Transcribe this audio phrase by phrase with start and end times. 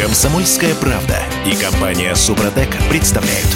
[0.00, 3.46] Комсомольская правда и компания Супротек представляют.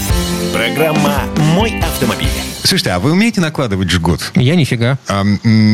[0.53, 1.23] Программа
[1.55, 2.29] «Мой автомобиль».
[2.63, 4.31] Слушайте, а вы умеете накладывать жгут?
[4.35, 4.99] Я нифига.
[5.09, 5.23] А,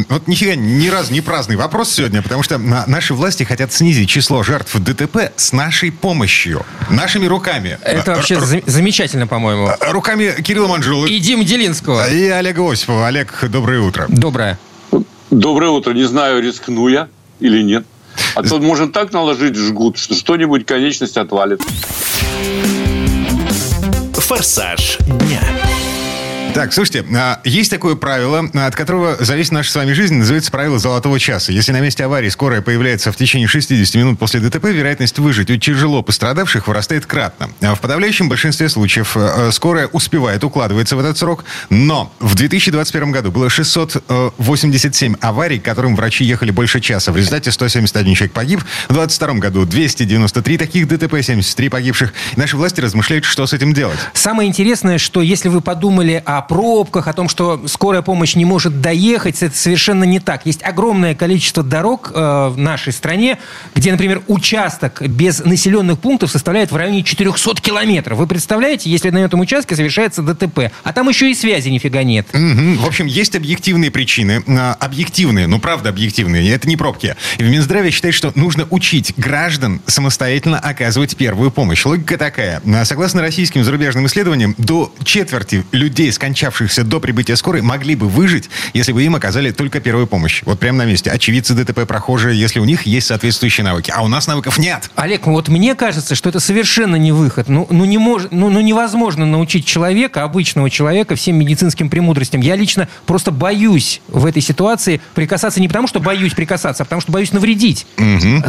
[0.08, 4.08] вот нифига ни разу не праздный вопрос сегодня, потому что на- наши власти хотят снизить
[4.08, 7.78] число жертв ДТП с нашей помощью, нашими руками.
[7.82, 9.68] Это А, вообще р- за- замечательно, по-моему.
[9.68, 12.08] р- Руками Кирилла Манжулы И Дим Делинского.
[12.08, 13.08] и Олега Осипова.
[13.08, 14.06] Олег, доброе утро.
[14.08, 14.56] Доброе.
[15.30, 15.92] Доброе утро.
[15.92, 17.08] Не знаю, рискну я
[17.40, 17.84] или нет.
[18.34, 21.60] А то можно так наложить жгут, что что-нибудь конечность отвалит.
[24.14, 25.42] «Форсаж дня».
[26.52, 30.80] Так, слушайте, а, есть такое правило, от которого зависит наша с вами жизнь, называется правило
[30.80, 31.52] золотого часа.
[31.52, 35.56] Если на месте аварии скорая появляется в течение 60 минут после ДТП, вероятность выжить у
[35.56, 37.50] тяжело пострадавших вырастает кратно.
[37.60, 43.12] А В подавляющем большинстве случаев э, скорая успевает укладываться в этот срок, но в 2021
[43.12, 47.12] году было 687 аварий, к которым врачи ехали больше часа.
[47.12, 48.60] В результате 171 человек погиб.
[48.88, 52.12] В 2022 году 293 таких ДТП, 73 погибших.
[52.34, 53.98] Наши власти размышляют, что с этим делать.
[54.14, 58.80] Самое интересное, что если вы подумали о пробках, о том, что скорая помощь не может
[58.80, 60.46] доехать, это совершенно не так.
[60.46, 63.38] Есть огромное количество дорог э, в нашей стране,
[63.74, 68.18] где, например, участок без населенных пунктов составляет в районе 400 километров.
[68.18, 72.26] Вы представляете, если на этом участке совершается ДТП, а там еще и связи нифига нет.
[72.32, 72.78] Мгм.
[72.78, 74.42] В общем, есть объективные причины.
[74.48, 77.16] а, Объективные, ну правда объективные, это не пробки.
[77.38, 81.84] И в Минздраве считают, что нужно учить граждан самостоятельно оказывать первую помощь.
[81.84, 82.62] Логика такая.
[82.84, 88.92] Согласно российским зарубежным исследованиям, до четверти людей, скончавшихся до прибытия скорой, могли бы выжить, если
[88.92, 90.42] бы им оказали только первую помощь.
[90.44, 91.10] Вот прямо на месте.
[91.10, 93.92] Очевидцы ДТП, прохожие, если у них есть соответствующие навыки.
[93.94, 94.90] А у нас навыков нет.
[94.94, 97.48] Олег, вот мне кажется, что это совершенно не выход.
[97.48, 102.40] Ну, ну, не мож, ну, ну невозможно научить человека, обычного человека, всем медицинским премудростям.
[102.40, 107.00] Я лично просто боюсь в этой ситуации прикасаться не потому, что боюсь прикасаться, а потому
[107.00, 107.86] что боюсь навредить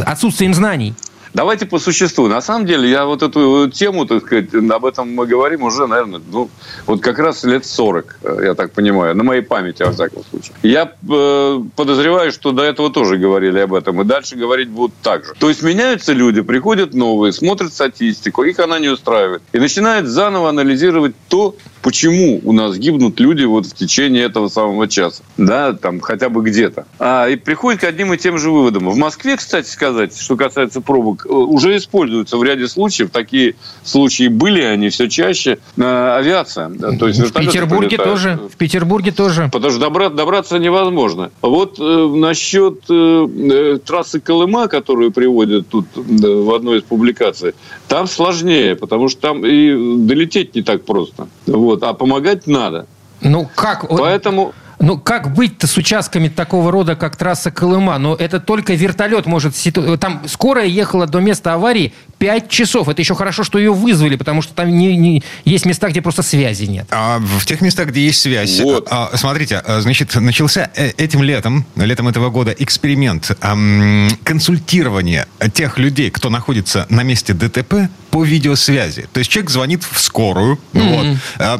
[0.06, 0.94] отсутствием знаний.
[1.34, 2.28] Давайте по существу.
[2.28, 6.20] На самом деле, я вот эту тему, так сказать, об этом мы говорим уже, наверное,
[6.30, 6.50] ну,
[6.86, 10.54] вот как раз лет 40, э, я так понимаю, на моей памяти, во всяком случае.
[10.62, 15.24] Я э, подозреваю, что до этого тоже говорили об этом, и дальше говорить будут так
[15.24, 15.32] же.
[15.38, 20.50] То есть меняются люди, приходят новые, смотрят статистику, их она не устраивает, и начинают заново
[20.50, 26.00] анализировать то, почему у нас гибнут люди вот в течение этого самого часа, да, там
[26.00, 26.86] хотя бы где-то.
[26.98, 28.88] А, и приходят к одним и тем же выводам.
[28.88, 34.60] В Москве, кстати сказать, что касается пробок, уже используются в ряде случаев, такие случаи были,
[34.62, 36.70] они все чаще, э, авиация.
[36.98, 38.10] то есть В Петербурге прилетают.
[38.12, 38.40] тоже.
[38.52, 39.48] В Петербурге тоже.
[39.52, 41.30] Потому что добра- добраться невозможно.
[41.42, 41.82] Вот э,
[42.16, 43.28] насчет э,
[43.74, 47.54] э, трассы Колыма, которую приводят тут э, в одной из публикаций,
[47.88, 51.28] там сложнее, потому что там и долететь не так просто.
[51.46, 52.86] Вот, а помогать надо.
[53.20, 53.88] Ну как?
[53.88, 57.96] Поэтому Ну, как быть-то с участками такого рода, как трасса Колыма?
[57.98, 59.54] Ну, это только вертолет может...
[59.56, 62.88] ситу- Там скорая ехала до места аварии 5 часов.
[62.88, 66.22] Это еще хорошо, что ее вызвали, потому что там не, не- есть места, где просто
[66.22, 66.86] связи нет.
[66.90, 68.88] А в тех местах, где есть связь, Вот.
[68.90, 75.78] а, смотрите, а, значит, начался э, этим летом, летом этого года, эксперимент ам, консультирования тех
[75.78, 79.08] людей, кто находится на месте ДТП по видеосвязи.
[79.14, 81.06] То есть человек звонит в скорую, вот,
[81.38, 81.58] а,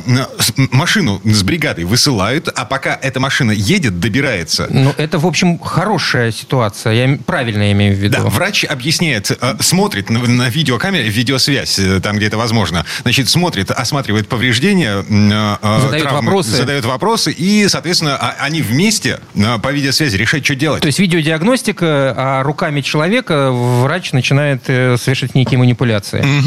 [0.70, 4.66] машину с бригадой высылают, а пока эта машина едет, добирается.
[4.68, 6.92] Ну, это, в общем, хорошая ситуация.
[6.92, 8.18] Я правильно имею в виду.
[8.18, 12.84] Да, врач объясняет, э, смотрит на, на видеокамере, видеосвязь, э, там, где это возможно.
[13.00, 16.50] Значит, смотрит, осматривает повреждения, э, Задает вопросы.
[16.50, 19.20] задает вопросы, и, соответственно, а- они вместе
[19.62, 20.82] по видеосвязи решают, что делать.
[20.82, 26.41] То есть видеодиагностика, а руками человека врач начинает э, совершать некие манипуляции.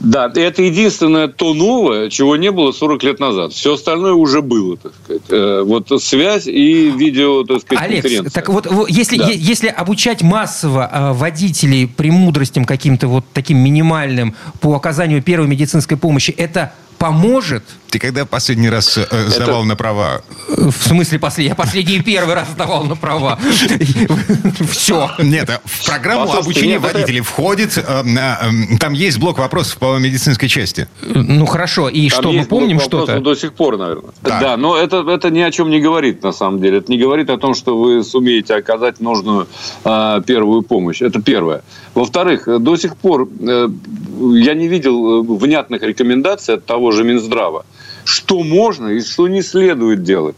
[0.00, 3.52] Да, и это единственное то новое, чего не было 40 лет назад.
[3.52, 5.22] Все остальное уже было, так сказать.
[5.28, 8.30] Э, Вот связь и видео, так сказать, конференция.
[8.30, 9.28] так вот, если, Да.
[9.28, 16.30] если обучать массово э, водителей премудростям каким-то вот таким минимальным по оказанию первой медицинской помощи,
[16.30, 17.64] это поможет?
[17.90, 20.20] Ты когда последний раз э, сдавал на права?
[20.48, 21.48] Э, В смысле, послед...
[21.48, 23.38] я последний первый раз сдавал на права.
[24.70, 25.10] Все.
[25.18, 30.48] Нет, в программу обучения это- водителей входит, э, э, там есть блок вопросов по медицинской
[30.48, 30.86] части.
[31.02, 33.20] Ну хорошо, и что, мы помним что-то?
[33.20, 34.12] До сих пор, наверное.
[34.22, 34.56] Да.
[34.56, 36.78] Но это, это ни о чем не говорит, на самом деле.
[36.78, 39.48] Это не говорит о том, что вы сумеете оказать нужную
[39.84, 41.00] а, первую помощь.
[41.00, 41.62] Это первое.
[41.94, 43.68] Во-вторых, до сих пор э,
[44.34, 47.64] я не видел э, внятных рекомендаций от того же Минздрава,
[48.08, 50.36] что можно и что не следует делать.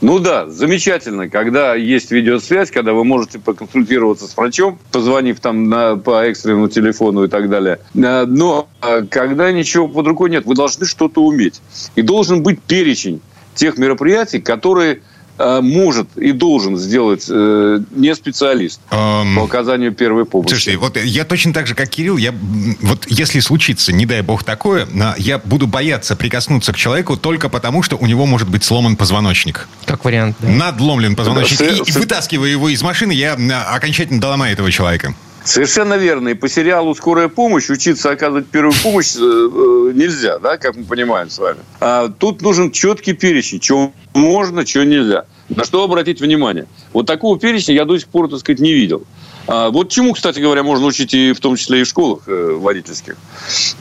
[0.00, 5.96] Ну да, замечательно, когда есть видеосвязь, когда вы можете проконсультироваться с врачом, позвонив там на,
[5.96, 7.80] по экстренному телефону и так далее.
[7.94, 11.60] Э, Но э, когда ничего под рукой нет, вы должны что-то уметь.
[11.96, 13.20] И должен быть перечень
[13.56, 15.02] тех мероприятий, которые
[15.38, 20.50] может и должен сделать э, не специалист Эм, по оказанию первой помощи.
[20.50, 22.34] Слушайте, вот я точно так же, как Кирилл, я
[22.82, 24.86] вот если случится, не дай бог такое,
[25.18, 29.68] я буду бояться прикоснуться к человеку только потому, что у него может быть сломан позвоночник.
[29.84, 30.48] Как вариант, да.
[30.48, 31.58] Надломлен позвоночник.
[31.60, 35.14] Да, и, с- и с- вытаскивая его из машины, я а, окончательно доломаю этого человека.
[35.44, 36.28] Совершенно верно.
[36.28, 40.84] И по сериалу «Скорая помощь» учиться оказывать первую помощь э, э, нельзя, да, как мы
[40.84, 41.58] понимаем с вами.
[41.80, 45.24] А тут нужен четкий перечень, чего можно, чего нельзя.
[45.48, 46.66] На что обратить внимание?
[46.92, 49.04] Вот такого перечня я до сих пор, так сказать, не видел.
[49.46, 52.52] А вот чему, кстати говоря, можно учить и в том числе и в школах э,
[52.52, 53.16] водительских.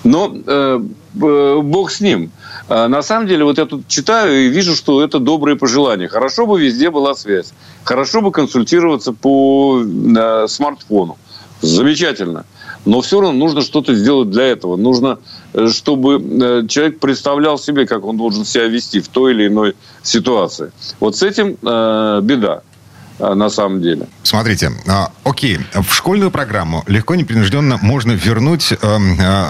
[0.06, 0.80] Но э,
[1.13, 2.31] бог с ним.
[2.69, 6.07] А на самом деле, вот я тут читаю и вижу, что это добрые пожелания.
[6.07, 7.54] Хорошо бы везде была связь.
[7.83, 11.18] Хорошо бы консультироваться по э, смартфону.
[11.62, 12.45] Замечательно.
[12.86, 14.77] Но все равно нужно что-то сделать для этого.
[14.77, 15.19] Нужно,
[15.54, 19.75] э, чтобы э, человек представлял себе, как он должен себя вести в той или иной
[20.04, 20.71] ситуации.
[21.00, 22.62] Вот с этим э, беда
[23.19, 24.07] э, на самом деле.
[24.24, 29.50] Смотрите, а, окей, в школьную программу легко, непринужденно можно вернуть, эм, а,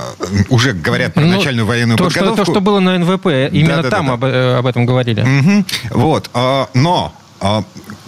[0.49, 2.45] уже говорят про Ну, начальную военную то, что, подготовку.
[2.45, 3.95] то, что было на НВП, именно Да-да-да-да.
[3.97, 5.21] там об, э, об этом говорили.
[5.21, 5.65] Мгм.
[5.91, 6.29] Вот,
[6.73, 7.13] но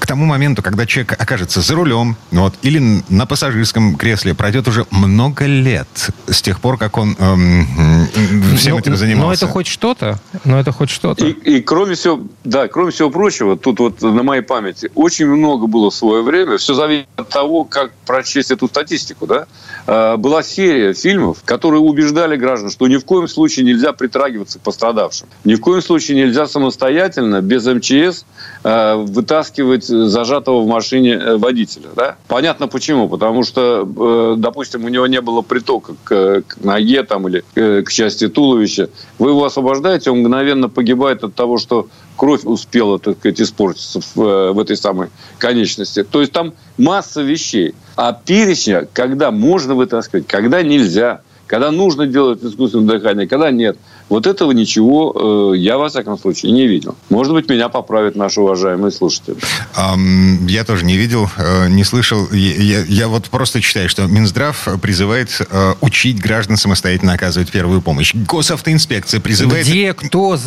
[0.09, 5.45] тому моменту, когда человек окажется за рулем, вот, или на пассажирском кресле, пройдет уже много
[5.45, 5.87] лет
[6.27, 9.45] с тех пор, как он эм, м, всем Ну, этим Но занимался.
[9.45, 10.19] это хоть что-то.
[10.45, 11.23] Но это хоть что-то.
[11.27, 15.67] И, и кроме всего, да, кроме всего прочего, тут вот на моей памяти очень много
[15.67, 16.57] было в свое время.
[16.57, 19.45] Все зависит от того, как прочесть эту статистику, да.
[19.85, 24.63] А, Была серия фильмов, которые убеждали граждан, что ни в коем случае нельзя притрагиваться к
[24.63, 25.27] пострадавшим.
[25.43, 28.25] Ни в коем случае нельзя самостоятельно, без МЧС,
[28.63, 31.89] а, вытаскивать зажатого в машине э, водителя.
[31.95, 32.17] Да?
[32.27, 33.09] Понятно почему.
[33.09, 37.81] Потому что, э, допустим, у него не было притока к, к ноге там, или э,
[37.83, 38.89] к части туловища.
[39.17, 44.53] Вы его освобождаете, он мгновенно погибает от того, что кровь успела, так сказать, испортиться в,
[44.53, 46.03] в этой самой конечности.
[46.03, 47.73] То есть там масса вещей.
[47.95, 53.77] А перечня, когда можно вытаскивать, когда нельзя, когда нужно делать искусственное дыхание, когда нет.
[54.09, 56.95] Вот этого ничего э, я, во всяком случае, не видел.
[57.09, 59.37] Может быть, меня поправят наши уважаемые слушатели.
[59.75, 62.27] Ам, я тоже не видел, э, не слышал.
[62.31, 67.81] Я, я- я вот просто читаю, что Минздрав призывает э, учить граждан самостоятельно оказывать первую
[67.81, 68.13] помощь.
[68.15, 69.65] Госавтоинспекция призывает...
[69.67, 70.37] Где, кто,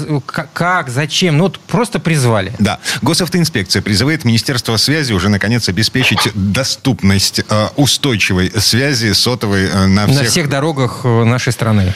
[0.52, 1.36] как, зачем?
[1.38, 2.52] Ну, вот просто призвали.
[2.58, 2.80] Да.
[3.02, 10.12] Госавтоинспекция призывает Министерство связи уже, наконец, обеспечить доступность э, устойчивой связи сотовой э, на На
[10.12, 10.28] всех...
[10.28, 11.94] всех дорогах э, нашей страны.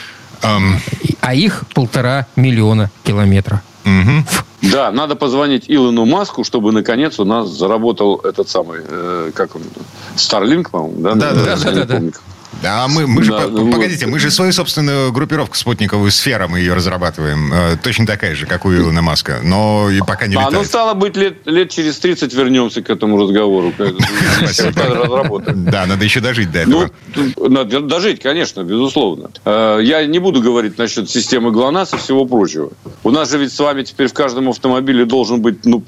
[1.03, 3.61] И- А их полтора миллиона километра.
[3.83, 4.25] мгм.
[4.61, 9.61] Да, надо позвонить Илону Маску, чтобы наконец у нас заработал этот самый, э, как он,
[10.15, 11.13] Старлинг, по-моему, да?
[11.13, 12.11] Да, да, да, не да, да.
[12.61, 13.71] Да, мы, мы же, Да, по- ну вот.
[13.73, 17.53] погодите, мы же свою собственную группировку спутниковую сфера, мы ее разрабатываем.
[17.53, 19.39] Э, точно такая же, как у Илона Маска.
[19.43, 20.67] Но и пока не А, ну, летает.
[20.67, 23.73] стало быть, лет, лет через 30 вернемся к этому разговору.
[24.37, 25.43] Спасибо.
[25.53, 26.89] Да, надо еще дожить до этого.
[27.15, 29.29] Ну, надо дожить, конечно, безусловно.
[29.45, 32.71] Э, Я не буду говорить насчет системы ГЛОНАСС и всего прочего.
[33.03, 35.83] У нас же ведь с вами теперь в каждом автомобиле должен быть, ну,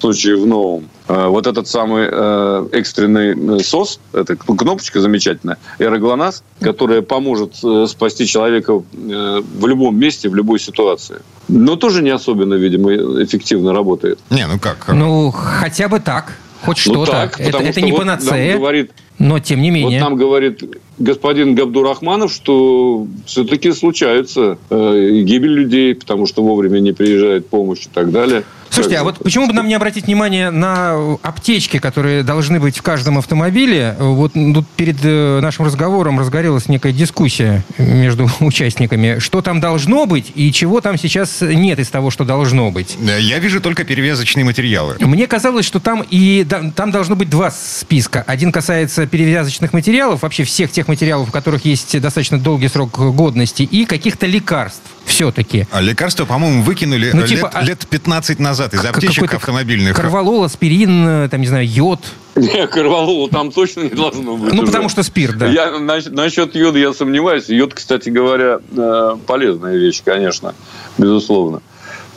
[0.00, 6.42] случае в новом, э, вот этот самый э, экстренный э, СОС, это кнопочка замечательная, аэроглонасс,
[6.60, 7.56] которая поможет
[7.88, 11.16] спасти человека в любом месте, в любой ситуации.
[11.48, 14.18] Но тоже не особенно, видимо, эффективно работает.
[14.30, 14.88] Не, ну как?
[14.88, 16.32] Ну, хотя бы так.
[16.62, 17.12] Хоть Ну что-то.
[17.12, 19.98] так, это это что не вот панацея, говорит но тем не менее.
[19.98, 20.62] Вот нам говорит
[20.98, 27.88] господин Габдурахманов, что все-таки случается э, гибель людей, потому что вовремя не приезжает помощь и
[27.92, 28.44] так далее.
[28.76, 32.82] Слушайте, а вот почему бы нам не обратить внимание на аптечки, которые должны быть в
[32.82, 33.96] каждом автомобиле?
[33.98, 39.18] Вот тут перед э, нашим разговором разгорелась некая дискуссия между участниками.
[39.18, 42.98] Что там должно быть и чего там сейчас нет из того, что должно быть?
[43.00, 44.96] Э, Я вижу только перевязочные материалы.
[45.00, 48.24] Мне казалось, что там и там должно быть два списка.
[48.26, 53.62] Один касается перевязочных материалов, вообще всех тех материалов, у которых есть достаточно долгий срок годности,
[53.62, 55.66] и каких-то лекарств все-таки.
[55.70, 59.14] А лекарства, по-моему, выкинули Ну, э, типа, лет, а- лет 15 назад из Как- аптечек
[59.16, 59.96] какой-то автомобильных.
[59.96, 62.00] Корвалол, аспирин, э, там, не знаю, йод.
[62.34, 64.52] Не, Корвалола там точно не должно быть.
[64.52, 64.66] Ну, уже.
[64.72, 65.46] потому что спирт, да.
[65.46, 67.48] Я, нас- насчет йода я сомневаюсь.
[67.48, 70.54] Йод, кстати говоря, э, полезная вещь, конечно,
[70.98, 71.62] безусловно.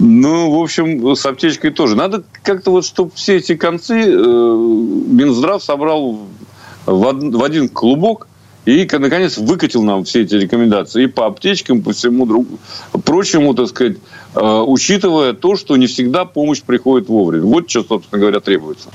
[0.01, 1.95] Ну, в общем, с аптечкой тоже.
[1.95, 6.19] Надо как-то вот, чтобы все эти концы э, Минздрав собрал
[6.85, 8.27] в, од- в один клубок
[8.65, 12.59] и, наконец, выкатил нам все эти рекомендации и по аптечкам, по всему другу,
[13.05, 13.97] прочему, так сказать,
[14.35, 17.45] э, учитывая то, что не всегда помощь приходит вовремя.
[17.45, 18.89] Вот что, собственно говоря, требуется.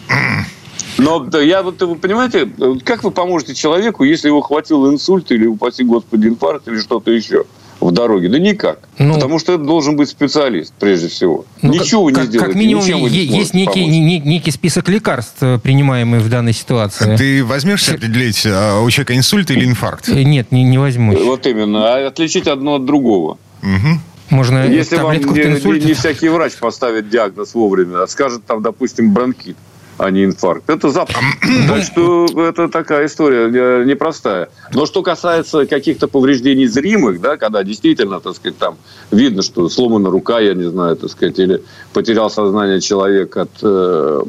[0.98, 5.30] Но да, я вот, вы понимаете, э, как вы поможете человеку, если его хватил инсульт
[5.32, 7.44] или, упаси господи, инфаркт или что-то еще?
[7.80, 8.28] В дороге?
[8.28, 8.78] Да никак.
[8.98, 11.44] Ну, Потому что это должен быть специалист, прежде всего.
[11.62, 12.38] Ну, Ничего как, не сделаете.
[12.38, 17.16] Как минимум, ничем не есть некий, не- некий список лекарств, э, принимаемых в данной ситуации.
[17.16, 20.08] Ты возьмешься определить, а, у человека инсульт или инфаркт?
[20.08, 21.20] Э, Нет, не, не возьмусь.
[21.20, 21.94] Вот именно.
[21.94, 23.38] А отличить одно от другого.
[23.62, 24.00] Мгм.
[24.30, 29.12] Можно Если вам не, не- не всякий врач поставит диагноз вовремя, а скажет там, допустим,
[29.12, 29.56] бронхит,
[29.98, 30.68] а не инфаркт.
[30.68, 31.22] Это запросто.
[31.68, 34.48] Так что это такая история э, непростая.
[34.72, 38.76] Но что касается каких-то повреждений зримых, да, когда действительно, так сказать, там
[39.10, 44.22] видно, что сломана рука, я не знаю, так сказать, или потерял сознание человек от э,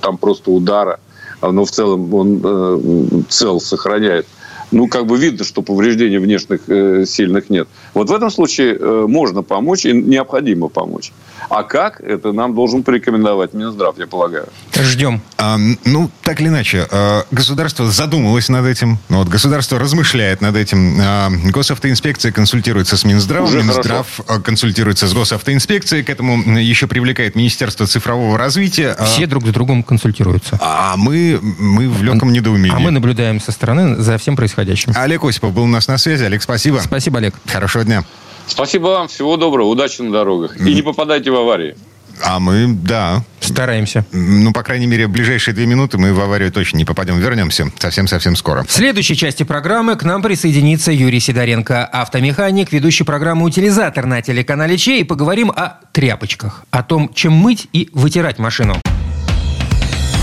[0.00, 1.00] там просто удара,
[1.40, 4.26] а, но в целом он э, цел сохраняет.
[4.70, 7.68] Ну, как бы видно, что повреждений внешних э, сильных нет.
[7.94, 11.12] Вот в этом случае э, можно помочь и необходимо помочь.
[11.48, 12.00] А как?
[12.00, 14.48] Это нам должен порекомендовать Минздрав, я полагаю.
[14.74, 15.22] Ждем.
[15.38, 18.98] А, ну, так или иначе, а, государство задумалось над этим.
[19.08, 20.98] Ну, вот, государство размышляет над этим.
[21.00, 23.48] А, Госавтоинспекция консультируется с Минздравом.
[23.48, 26.04] Уже Минздрав а, консультируется с Госавтоинспекцией.
[26.04, 28.94] К этому м, еще привлекает Министерство цифрового развития.
[28.98, 30.58] А, Все друг с другом консультируются.
[30.60, 32.76] А мы, мы в легком недоумении.
[32.76, 34.57] А мы наблюдаем со стороны за всем происходящим.
[34.96, 36.24] Олег Осипов был у нас на связи.
[36.24, 36.78] Олег, спасибо.
[36.78, 37.34] Спасибо, Олег.
[37.46, 38.04] Хорошего дня.
[38.46, 40.56] Спасибо вам, всего доброго, удачи на дорогах.
[40.58, 41.76] И не попадайте в аварии.
[42.24, 44.04] А мы, да, Стараемся.
[44.12, 47.18] ну, по крайней мере, в ближайшие две минуты мы в аварию точно не попадем.
[47.18, 48.64] Вернемся совсем-совсем скоро.
[48.64, 54.76] В следующей части программы к нам присоединится Юрий Сидоренко, автомеханик, ведущий программу «Утилизатор» на телеканале
[54.76, 58.80] Че, и поговорим о тряпочках, о том, чем мыть и вытирать машину.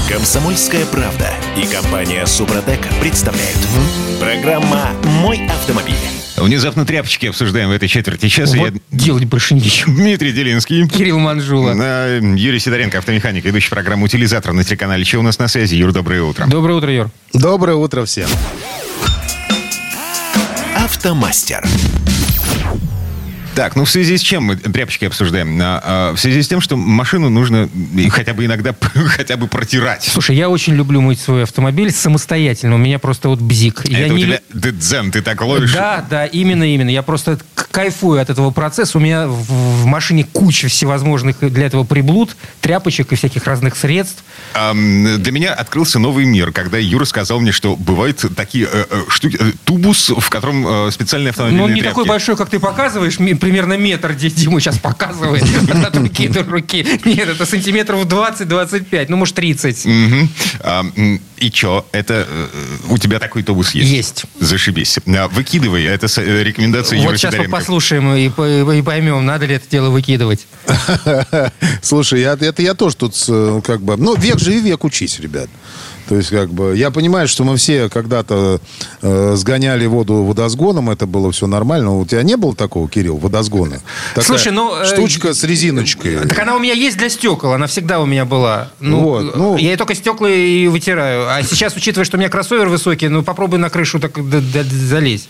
[0.10, 3.58] Комсомольская правда и компания Супротек представляют.
[4.20, 5.96] Программа «Мой автомобиль».
[6.38, 8.56] Внезапно тряпочки обсуждаем в этой четверти часа.
[8.58, 9.92] Вот Я делать больше нечего.
[9.92, 10.88] Дмитрий Делинский.
[10.88, 11.72] Кирилл Манжула.
[12.20, 15.76] Юрий Сидоренко, автомеханик, ведущий программу «Утилизатор» на телеканале «Че» у нас на связи.
[15.76, 16.46] Юр, доброе утро.
[16.46, 17.10] Доброе утро, Юр.
[17.34, 18.30] Доброе утро всем.
[20.76, 21.66] Автомастер.
[23.56, 25.58] Так, ну в связи с чем мы тряпочки обсуждаем?
[25.62, 27.70] А, а, в связи с тем, что машину нужно
[28.10, 28.76] хотя бы иногда
[29.08, 30.04] хотя бы протирать.
[30.04, 32.76] Слушай, я очень люблю мыть свой автомобиль самостоятельно.
[32.76, 33.84] У меня просто вот бзик.
[33.86, 35.74] я Это у не тебя ты дзен, ты так ловишь.
[35.74, 36.90] Да, да, именно, именно.
[36.90, 37.40] Я просто
[37.72, 38.98] кайфую от этого процесса.
[38.98, 44.24] У меня в, в машине куча всевозможных для этого приблуд, тряпочек и всяких разных средств.
[44.54, 49.02] Ам, Для меня открылся новый мир, когда Юра сказал мне, что бывают такие э, э,
[49.10, 51.96] штуки, э, тубус, в котором э, специальные Но автомобильные он не тряпки.
[51.96, 56.84] такой большой, как ты показываешь, примерно метр, где Дима сейчас показывает от руки до руки.
[57.06, 59.86] Нет, это сантиметров 20-25, ну, может, 30.
[59.86, 60.30] Мгм.
[60.62, 60.84] А,
[61.38, 61.86] и чё?
[61.92, 62.48] Это э,
[62.90, 63.92] у тебя такой тубус есть?
[63.92, 64.26] Есть.
[64.40, 64.98] Зашибись.
[65.06, 69.54] А, Выкидывай, это э, рекомендация Вот сейчас мы послушаем и, по- и поймем, надо ли
[69.54, 70.48] это дело выкидывать.
[71.84, 73.96] Слушай, это я тоже тут э, как бы...
[73.96, 75.50] Ну, век живи, век учись, ребят.
[76.08, 78.62] То есть, как бы, я понимаю, что мы все когда-то
[79.02, 81.98] э, сгоняли воду водосгоном, это было все нормально.
[81.98, 83.82] У тебя не было такого, Кирилл, водосгона?
[84.10, 86.18] Такая Слушай, ну, э, Штучка с резиночкой.
[86.28, 88.70] Так она у меня есть для стекол, она всегда у меня была.
[88.80, 91.28] Ну, Вот, ну- я только стекла и вытираю.
[91.28, 95.28] А сейчас, учитывая, что у меня кроссовер высокий, ну попробуй на крышу так залезть.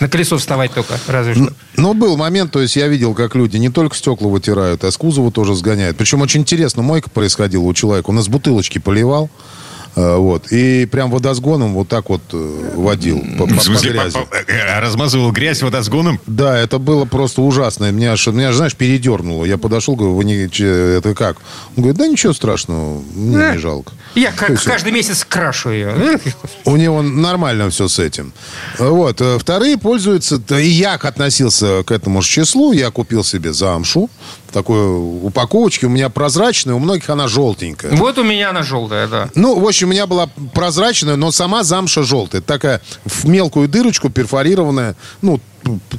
[0.00, 1.52] На колесо вставать только, разве что.
[1.76, 4.96] Ну, был момент, то есть я видел, как люди не только стекла вытирают, а с
[4.96, 5.98] кузова тоже сгоняют.
[5.98, 8.08] Причем очень интересно, мойка происходила у человека.
[8.08, 13.46] Он из бутылочки поливал, э, вот, и прям водосгоном вот так вот э, водил по,
[13.46, 14.12] по- В по смысле, грязи.
[14.14, 16.20] по- по- э, размазывал грязь водосгоном?
[16.26, 17.90] Да, это было просто ужасно.
[17.90, 19.44] Меня, аж- меня, знаешь, передернуло.
[19.44, 20.34] Я подошел, говорю, вы не,
[20.96, 21.36] это как?
[21.76, 23.52] Он говорит, да ничего страшного, мне Да.
[23.52, 23.92] не жалко.
[24.14, 26.18] Я как, есть каждый месяц крашу ее.
[26.64, 28.32] У него нормально все с этим.
[28.78, 29.20] Вот.
[29.20, 30.40] э, Вторые пользуются...
[30.58, 32.72] И я относился к этому же числу.
[32.72, 34.10] Я купил себе замшу.
[34.52, 35.86] Такой упаковочке.
[35.86, 37.92] У меня прозрачная, у многих она желтенькая.
[37.92, 39.28] Вот у меня она желтая, да.
[39.34, 42.42] Ну, в общем, у меня была прозрачная, но сама замша желтая.
[42.42, 45.40] Такая в мелкую дырочку перфорированная, ну,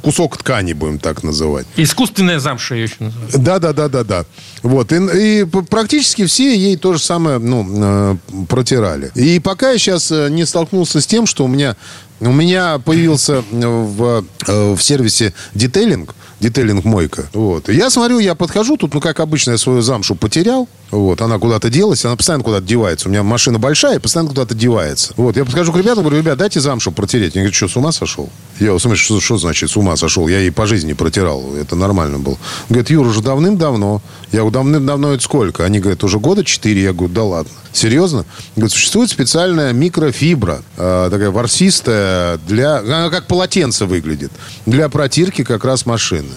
[0.02, 1.66] кусок ткани, будем так называть.
[1.76, 3.42] Искусственная замша ее еще называют.
[3.42, 4.24] Да, да, да, да, да.
[4.62, 4.92] Вот.
[4.92, 8.16] И, и практически все ей то же самое, ну, э,
[8.48, 9.10] протирали.
[9.14, 11.76] И пока я сейчас э, не столкнулся с тем, что у меня,
[12.20, 17.28] у меня появился э, в, в сервисе детейлинг, детейлинг мойка.
[17.32, 17.68] Вот.
[17.68, 20.68] Я смотрю, я подхожу, тут, ну, как обычно, я свою замшу потерял.
[20.90, 23.08] Вот, она куда-то делась, она постоянно куда-то девается.
[23.08, 25.14] У меня машина большая, постоянно куда-то девается.
[25.16, 27.34] Вот, я подхожу к ребятам, говорю, ребят, дайте замшу протереть.
[27.34, 28.28] Они говорят, что, с ума сошел?
[28.60, 30.28] Я, в смысле, что, что значит с ума сошел?
[30.28, 32.38] Я ей по жизни протирал, это нормально было.
[32.68, 34.02] Говорит, Юра, уже давным-давно.
[34.32, 35.64] Я говорю, давным-давно это сколько?
[35.64, 36.82] Они говорят, уже года четыре.
[36.82, 37.52] Я говорю, да ладно.
[37.72, 38.24] Серьезно?
[38.56, 44.30] Говорит, существует специальная микрофибра, э, такая ворсистая, для, она как полотенце выглядит,
[44.66, 46.28] для протирки как раз машины.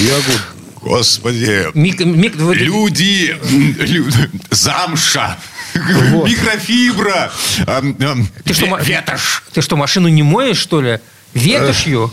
[0.00, 0.40] Я говорю,
[0.82, 3.36] Господи, Мик- мик- вот- люди,
[3.80, 4.06] лю-
[4.50, 5.36] замша,
[6.26, 7.30] микрофибра,
[7.66, 9.42] ам, ам, Ты что, ма- ветошь.
[9.52, 11.00] Ты что, машину не моешь, что ли?
[11.34, 12.10] Ветошью?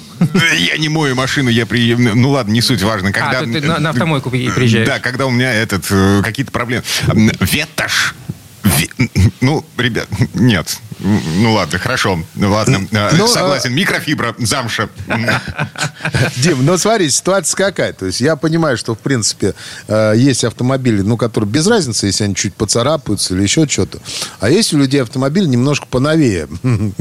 [0.57, 1.95] Я не мою машину, я при...
[1.95, 3.11] Ну ладно, не суть важно.
[3.11, 3.39] Когда...
[3.39, 4.87] А, ты на, на автомойку приезжаешь?
[4.87, 6.83] Да, когда у меня этот, э, какие-то проблемы.
[7.39, 8.15] Ветошь.
[9.41, 10.79] Ну, ребят, нет.
[10.99, 12.19] Ну ладно, хорошо.
[12.35, 13.73] Ладно, э, ну, согласен.
[13.73, 14.89] Микрофибра, замша.
[16.37, 17.93] Дим, ну смотри, ситуация какая.
[17.93, 19.53] То есть я понимаю, что в принципе
[19.87, 23.99] э, есть автомобили, ну, которые без разницы, если они чуть поцарапаются или еще что-то.
[24.39, 26.47] А есть у людей автомобиль немножко поновее.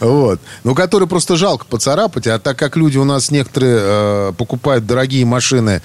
[0.00, 0.40] Вот.
[0.64, 2.26] Ну, которые просто жалко поцарапать.
[2.26, 5.82] А так как люди у нас некоторые э, покупают дорогие машины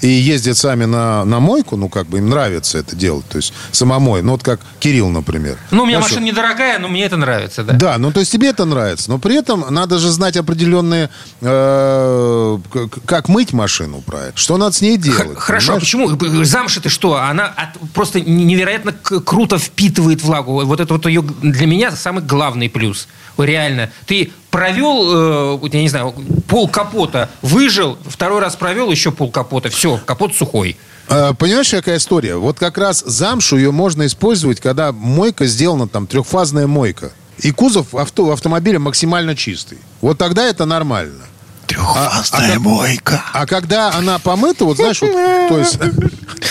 [0.00, 3.52] и ездят сами на, на мойку, ну, как бы им нравится это делать, то есть
[3.72, 4.22] самомой.
[4.22, 5.58] Ну, вот как Кирилл, например.
[5.70, 7.74] Ну, у меня Знаешь, машина недорогая, но мне это нравится, да.
[7.74, 9.10] Да, ну, то есть тебе это нравится.
[9.10, 12.58] Но при этом надо же знать определенные, э,
[13.06, 15.38] как мыть машину правильно, что надо с ней делать.
[15.38, 16.10] Хорошо, а почему?
[16.44, 17.16] Замша ты что?
[17.16, 20.64] Она от, просто невероятно круто впитывает влагу.
[20.64, 23.08] Вот это вот ее для меня самый главный плюс.
[23.38, 23.90] Реально.
[24.06, 26.14] Ты провел, э, я не знаю,
[26.50, 30.76] пол капота, выжил, второй раз провел еще пол капота, все, капот сухой.
[31.08, 32.36] А, понимаешь, какая история?
[32.36, 37.12] Вот как раз замшу ее можно использовать, когда мойка сделана, там, трехфазная мойка.
[37.38, 39.78] И кузов авто, автомобиля максимально чистый.
[40.02, 41.24] Вот тогда это нормально.
[41.70, 43.24] Трехфазная а, а, мойка.
[43.32, 45.78] А когда она помыта, вот знаешь, вот, то есть...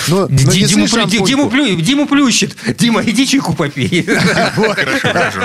[0.08, 2.56] Ну, Диму, плю, Диму, плю, Диму плющит.
[2.78, 4.04] Дима, иди чайку попей.
[4.56, 5.42] Хорошо, хорошо.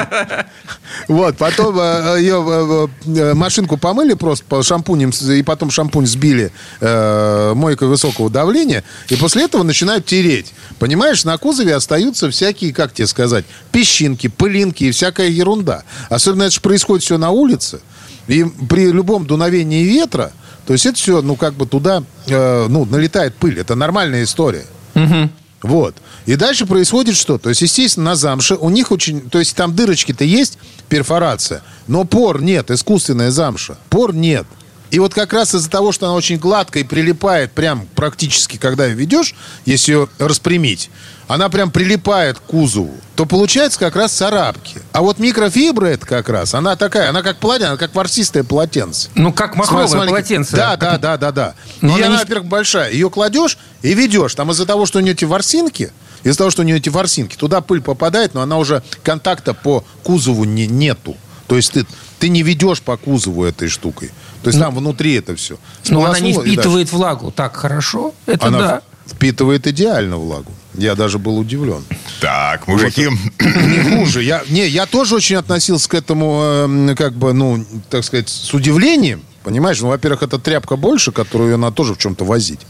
[1.08, 7.52] Вот, потом э, ее э, машинку помыли просто по шампунем, и потом шампунь сбили э,
[7.54, 10.52] мойкой высокого давления, и после этого начинают тереть.
[10.78, 15.82] Понимаешь, на кузове остаются всякие, как тебе сказать, песчинки, пылинки и всякая ерунда.
[16.08, 17.80] Особенно это же происходит все на улице.
[18.26, 20.32] И при любом дуновении ветра,
[20.66, 23.58] то есть это все, ну, как бы туда, э, ну, налетает пыль.
[23.58, 24.64] Это нормальная история.
[24.94, 25.30] Угу.
[25.62, 25.96] Вот.
[26.26, 27.38] И дальше происходит что?
[27.38, 29.28] То есть, естественно, на замше у них очень...
[29.28, 33.78] То есть, там дырочки-то есть, перфорация, но пор нет, искусственная замша.
[33.90, 34.46] Пор нет.
[34.90, 38.86] И вот как раз из-за того, что она очень гладкая и прилипает прям практически, когда
[38.86, 40.90] ее ведешь, если ее распрямить,
[41.26, 44.80] она прям прилипает к кузову, то получается как раз царапки.
[44.92, 49.08] А вот микрофибра это как раз, она такая, она как полотенце, она как ворсистое полотенце.
[49.14, 50.56] Ну, как махровое Смотри, полотенце.
[50.56, 51.54] Да, да, да, да, да.
[51.80, 52.20] Но и она, не...
[52.20, 52.90] во-первых, большая.
[52.90, 54.34] Ее кладешь и ведешь.
[54.34, 57.36] Там из-за того, что у нее эти ворсинки, из-за того, что у нее эти ворсинки,
[57.36, 61.16] туда пыль попадает, но она уже контакта по кузову не, нету.
[61.46, 61.86] То есть ты,
[62.18, 64.10] ты не ведешь по кузову этой штукой.
[64.42, 65.58] То есть ну, там внутри это все.
[65.88, 68.14] Но она не впитывает влагу так хорошо.
[68.26, 68.82] Это она да.
[69.06, 70.52] впитывает идеально влагу.
[70.74, 71.84] Я даже был удивлен.
[72.20, 73.06] Так, мужики.
[73.06, 73.16] Вот.
[73.40, 74.22] Не хуже.
[74.22, 78.52] Я, не, я тоже очень относился к этому, э, как бы, ну, так сказать, с
[78.52, 79.22] удивлением.
[79.44, 79.80] Понимаешь?
[79.80, 82.60] Ну, во-первых, это тряпка больше, которую надо тоже в чем-то возить.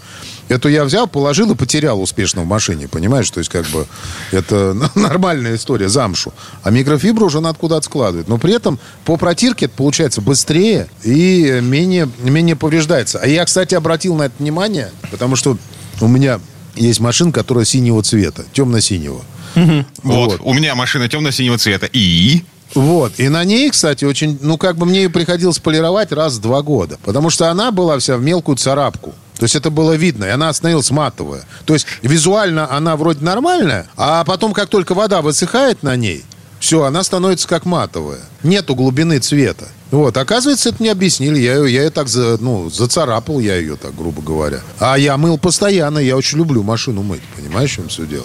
[0.49, 3.31] Эту я взял, положил и потерял успешно в машине, понимаешь?
[3.31, 3.87] То есть, как бы,
[4.31, 6.33] это нормальная история, замшу.
[6.63, 8.29] А микрофибру уже надо куда-то складывать.
[8.29, 13.19] Но при этом по протирке это получается быстрее и менее, менее повреждается.
[13.23, 15.57] А я, кстати, обратил на это внимание, потому что
[16.01, 16.41] у меня
[16.77, 19.23] есть машина, которая синего цвета, темно-синего.
[19.57, 19.85] Угу.
[20.03, 20.33] Вот.
[20.33, 20.41] вот.
[20.43, 21.89] У меня машина темно-синего цвета.
[21.93, 22.43] И?
[22.75, 23.13] Вот.
[23.19, 24.39] И на ней, кстати, очень...
[24.41, 26.99] Ну, как бы мне ее приходилось полировать раз в два года.
[27.05, 29.15] Потому что она была вся в мелкую царапку.
[29.37, 31.45] То есть это было видно, и она остановилась матовая.
[31.65, 36.25] То есть визуально она вроде нормальная, а потом, как только вода высыхает на ней,
[36.61, 38.21] все, она становится как матовая.
[38.43, 39.69] Нету глубины цвета.
[39.91, 41.39] Вот, оказывается, это не объяснили.
[41.39, 44.61] Я, я ее так за, ну, зацарапал, я ее так, грубо говоря.
[44.79, 47.23] А я мыл постоянно, я очень люблю машину мыть.
[47.37, 48.25] Понимаешь, в чем все дело?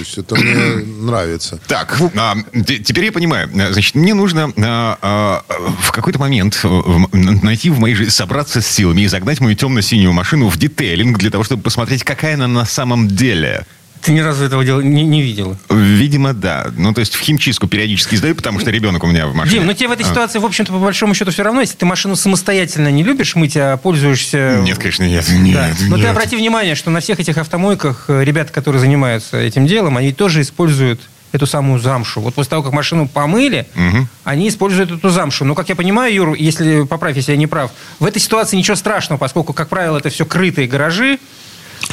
[0.00, 1.60] То есть это мне нравится.
[1.66, 2.34] Так, а,
[2.64, 3.50] теперь я понимаю.
[3.52, 5.44] Значит, мне нужно а, а,
[5.82, 6.58] в какой-то момент
[7.12, 11.30] найти в моей жизни, собраться с силами и загнать мою темно-синюю машину в детейлинг для
[11.30, 13.66] того, чтобы посмотреть, какая она на самом деле.
[14.02, 15.56] Ты ни разу этого дела не, не видел?
[15.68, 16.68] Видимо, да.
[16.76, 19.58] Ну, то есть в химчистку периодически сдаю, потому что ребенок у меня в машине.
[19.58, 20.08] Дим, ну тебе в этой а.
[20.08, 23.56] ситуации, в общем-то, по большому счету все равно, если ты машину самостоятельно не любишь мыть,
[23.56, 24.60] а пользуешься...
[24.62, 25.28] Нет, конечно, нет.
[25.28, 25.70] нет да.
[25.88, 26.06] Но нет.
[26.06, 30.12] ты обрати внимание, что на всех этих автомойках э, ребята, которые занимаются этим делом, они
[30.12, 31.00] тоже используют
[31.32, 32.20] эту самую замшу.
[32.20, 34.08] Вот после того, как машину помыли, угу.
[34.24, 35.44] они используют эту замшу.
[35.44, 38.76] Но, как я понимаю, Юр, если поправь, если я не прав, в этой ситуации ничего
[38.76, 41.18] страшного, поскольку, как правило, это все крытые гаражи,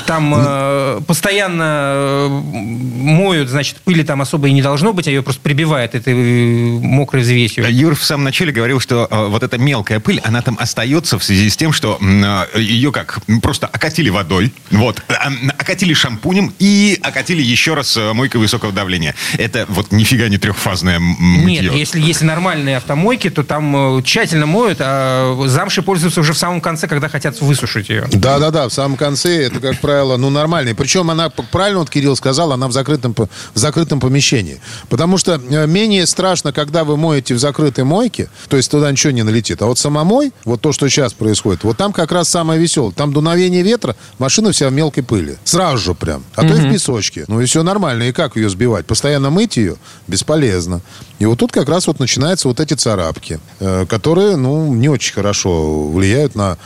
[0.05, 5.21] там э, постоянно э, моют, значит, пыли там особо и не должно быть, а ее
[5.21, 7.65] просто прибивает этой э, мокрой взвесью.
[7.69, 11.23] Юр в самом начале говорил, что э, вот эта мелкая пыль, она там остается в
[11.23, 15.13] связи с тем, что э, ее как просто окатили водой, вот, э,
[15.57, 19.15] окатили шампунем и окатили еще раз э, мойкой высокого давления.
[19.38, 21.62] Это вот нифига не трехфазное мытье.
[21.62, 26.62] Нет, если, если нормальные автомойки, то там тщательно моют, а замши пользуются уже в самом
[26.62, 28.07] конце, когда хотят высушить ее.
[28.12, 30.76] Да-да-да, в самом конце это, как правило, ну, нормальные.
[30.76, 34.60] Причем она, правильно вот Кирилл сказал, она в закрытом, в закрытом помещении.
[34.89, 39.12] Потому что э, менее страшно, когда вы моете в закрытой мойке, то есть туда ничего
[39.12, 39.62] не налетит.
[39.62, 42.91] А вот самомой, вот то, что сейчас происходит, вот там как раз самое веселое.
[42.91, 45.38] Там дуновение ветра, машина вся в мелкой пыли.
[45.45, 46.21] Сразу же прям.
[46.36, 47.23] А то и в песочке.
[47.30, 48.04] Ну и все нормально.
[48.04, 48.86] И как ее сбивать?
[48.86, 50.82] Постоянно мыть ее бесполезно.
[51.19, 55.13] И вот тут как раз вот начинаются вот эти царапки, э, которые, ну, не очень
[55.13, 56.58] хорошо влияют на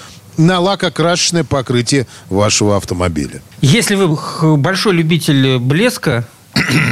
[0.42, 3.42] на лакокрасочное покрытие вашего автомобиля.
[3.62, 6.28] Если вы большой любитель блеска,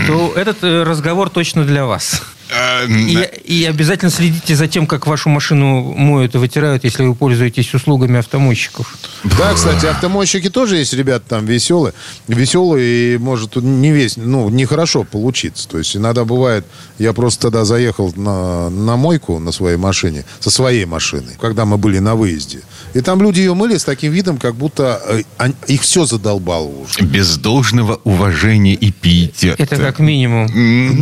[0.08, 2.22] то этот э, разговор точно для вас.
[2.50, 7.14] Э, И, и обязательно следите за тем, как вашу машину моют и вытирают, если вы
[7.16, 8.98] пользуетесь услугами автомойщиков.
[9.24, 11.94] Да, кстати, автомойщики тоже есть, ребята, там веселые.
[12.28, 15.68] Веселые, и может не весь, ну, нехорошо получиться.
[15.68, 16.66] То есть иногда бывает,
[16.98, 21.78] я просто тогда заехал на, на мойку на своей машине, со своей машиной, когда мы
[21.78, 22.60] были на выезде.
[22.96, 26.68] И там люди ее мыли с таким видом, как будто э, он- их все задолбало
[26.68, 27.02] уже.
[27.02, 29.54] Без должного уважения и питья.
[29.58, 30.48] Это как минимум.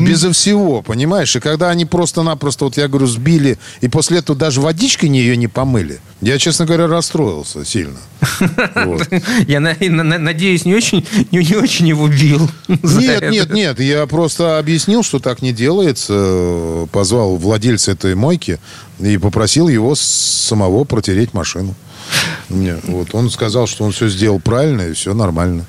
[0.05, 1.36] Безо всего, понимаешь?
[1.37, 5.47] И когда они просто-напросто, вот я говорю, сбили, и после этого даже водичкой ее не
[5.47, 7.97] помыли, я, честно говоря, расстроился сильно.
[9.47, 12.49] Я на- на- на- надеюсь, не очень, не, очень его бил.
[12.67, 16.13] Нет, нет, нет, я просто объяснил, что так не делается.
[16.15, 18.59] Э, Позвал владельца этой мойки
[18.99, 21.75] и попросил его самого протереть машину.
[22.49, 25.65] Вот он сказал, что он все сделал правильно и все нормально.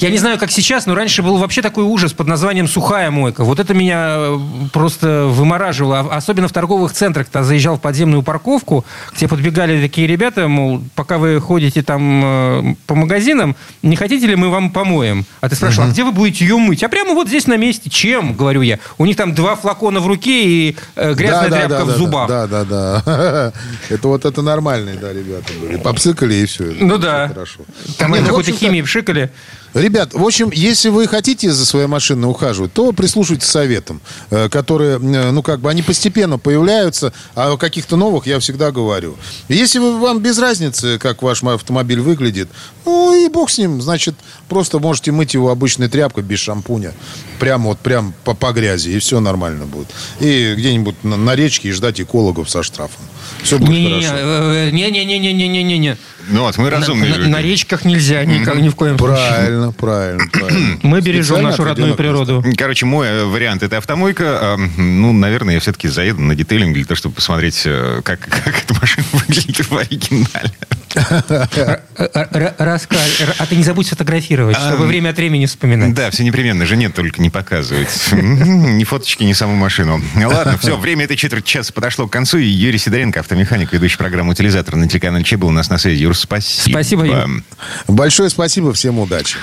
[0.00, 3.44] Я не знаю, как сейчас, но раньше был вообще такой ужас под названием «сухая мойка».
[3.44, 4.38] Вот это меня э,
[4.72, 6.00] просто вымораживало.
[6.00, 7.28] А- Особенно в торговых центрах.
[7.28, 12.22] Ты заезжал в подземную парковку, к тебе подбегали такие ребята, мол, пока вы ходите там
[12.24, 15.24] э, по магазинам, не хотите ли мы вам помоем?
[15.40, 16.82] А ты спрашивал, а где вы будете ее мыть?
[16.82, 17.90] А прямо вот здесь на месте.
[17.90, 18.78] Чем, говорю я.
[18.98, 21.94] У них там два флакона в руке и э, грязная Да, тряпка да, в да,
[21.96, 22.28] зубах.
[22.28, 23.52] Да, да, да.
[23.88, 25.76] Это вот это нормальные, да, ребята были.
[25.76, 26.74] Попсыкали и все.
[26.80, 27.28] Ну да.
[27.28, 27.60] Хорошо.
[27.96, 29.30] Там ну, в какой-то химией пшикали.
[29.74, 34.00] Ребят, в общем, если вы хотите за своей машиной ухаживать, то прислушивайтесь к советам,
[34.30, 38.70] э, которые, э, ну, как бы, они постепенно появляются, а о каких-то новых я всегда
[38.70, 39.16] говорю.
[39.48, 42.48] Если вы, вам без разницы, как ваш автомобиль выглядит,
[42.84, 44.14] ну, и бог с ним, значит,
[44.48, 46.94] просто можете мыть его обычной тряпкой, без шампуня,
[47.38, 49.88] прямо вот, прям по, по грязи, и все нормально будет.
[50.20, 53.04] И где-нибудь на, на речке и ждать экологов со штрафом.
[53.42, 54.14] Все будет хорошо.
[54.16, 55.96] э, Не-не-не-не-не-не-не-не.
[56.30, 57.28] Ну вот, мы разумные на, люди.
[57.28, 59.16] на речках нельзя никак, ни в коем случае.
[59.28, 60.78] Правильно, правильно, правильно.
[60.82, 62.44] Мы бережем Специально нашу родную природу.
[62.56, 64.24] Короче, мой э, вариант это автомойка.
[64.54, 68.62] А, Ну, наверное, я все-таки заеду на детейлинг для того, чтобы посмотреть, э, как, как
[68.62, 70.50] эта машина выглядит в оригинале.
[70.94, 73.20] Р- р- Рассказь.
[73.20, 75.94] Р- А ты не забудь сфотографировать, чтобы время от времени вспоминать.
[75.94, 76.66] Да, все непременно.
[76.66, 77.88] Жене только не показывать.
[78.12, 80.00] Ни фоточки, ни саму машину.
[80.16, 82.38] Ладно, все, время этой четверти часа подошло к концу.
[82.38, 86.02] И Юрий Сидоренко, автомеханик, ведущий программу «Утилизатор» на телеканале Че был у нас на связи.
[86.02, 86.70] Юр, спасибо.
[86.70, 87.42] Спасибо, Юр.
[87.86, 89.36] Большое спасибо, всем удачи.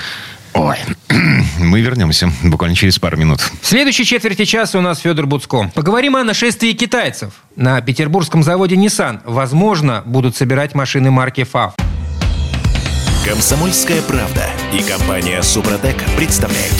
[0.54, 0.78] Ой,
[1.58, 3.40] мы вернемся буквально через пару минут.
[3.60, 5.70] В следующей четверти часа у нас Федор Буцко.
[5.74, 7.34] Поговорим о нашествии китайцев.
[7.56, 11.72] На петербургском заводе Nissan, возможно, будут собирать машины марки FAV.
[13.26, 16.74] Комсомольская правда и компания Супротек представляют.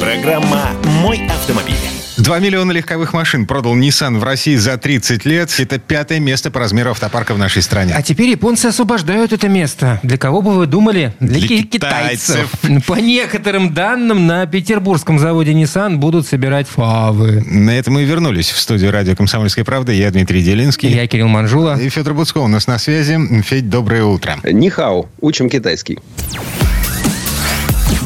[0.00, 1.99] Программа «Мой автомобиль».
[2.20, 5.54] 2 миллиона легковых машин продал Nissan в России за 30 лет.
[5.58, 7.94] Это пятое место по размеру автопарка в нашей стране.
[7.96, 10.00] А теперь японцы освобождают это место.
[10.02, 11.14] Для кого бы вы думали?
[11.18, 12.50] Для, Для ки- китайцев.
[12.86, 17.42] По некоторым данным, на петербургском заводе Nissan будут собирать фавы.
[17.46, 19.92] На этом мы и вернулись в студию радио «Комсомольская правда».
[19.92, 20.90] Я Дмитрий Делинский.
[20.94, 21.80] Я Кирилл Манжула.
[21.80, 23.18] И Федор Буцко у нас на связи.
[23.42, 24.36] Федь, доброе утро.
[24.44, 25.98] Нихао, учим китайский.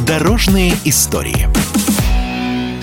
[0.07, 1.49] Дорожные истории.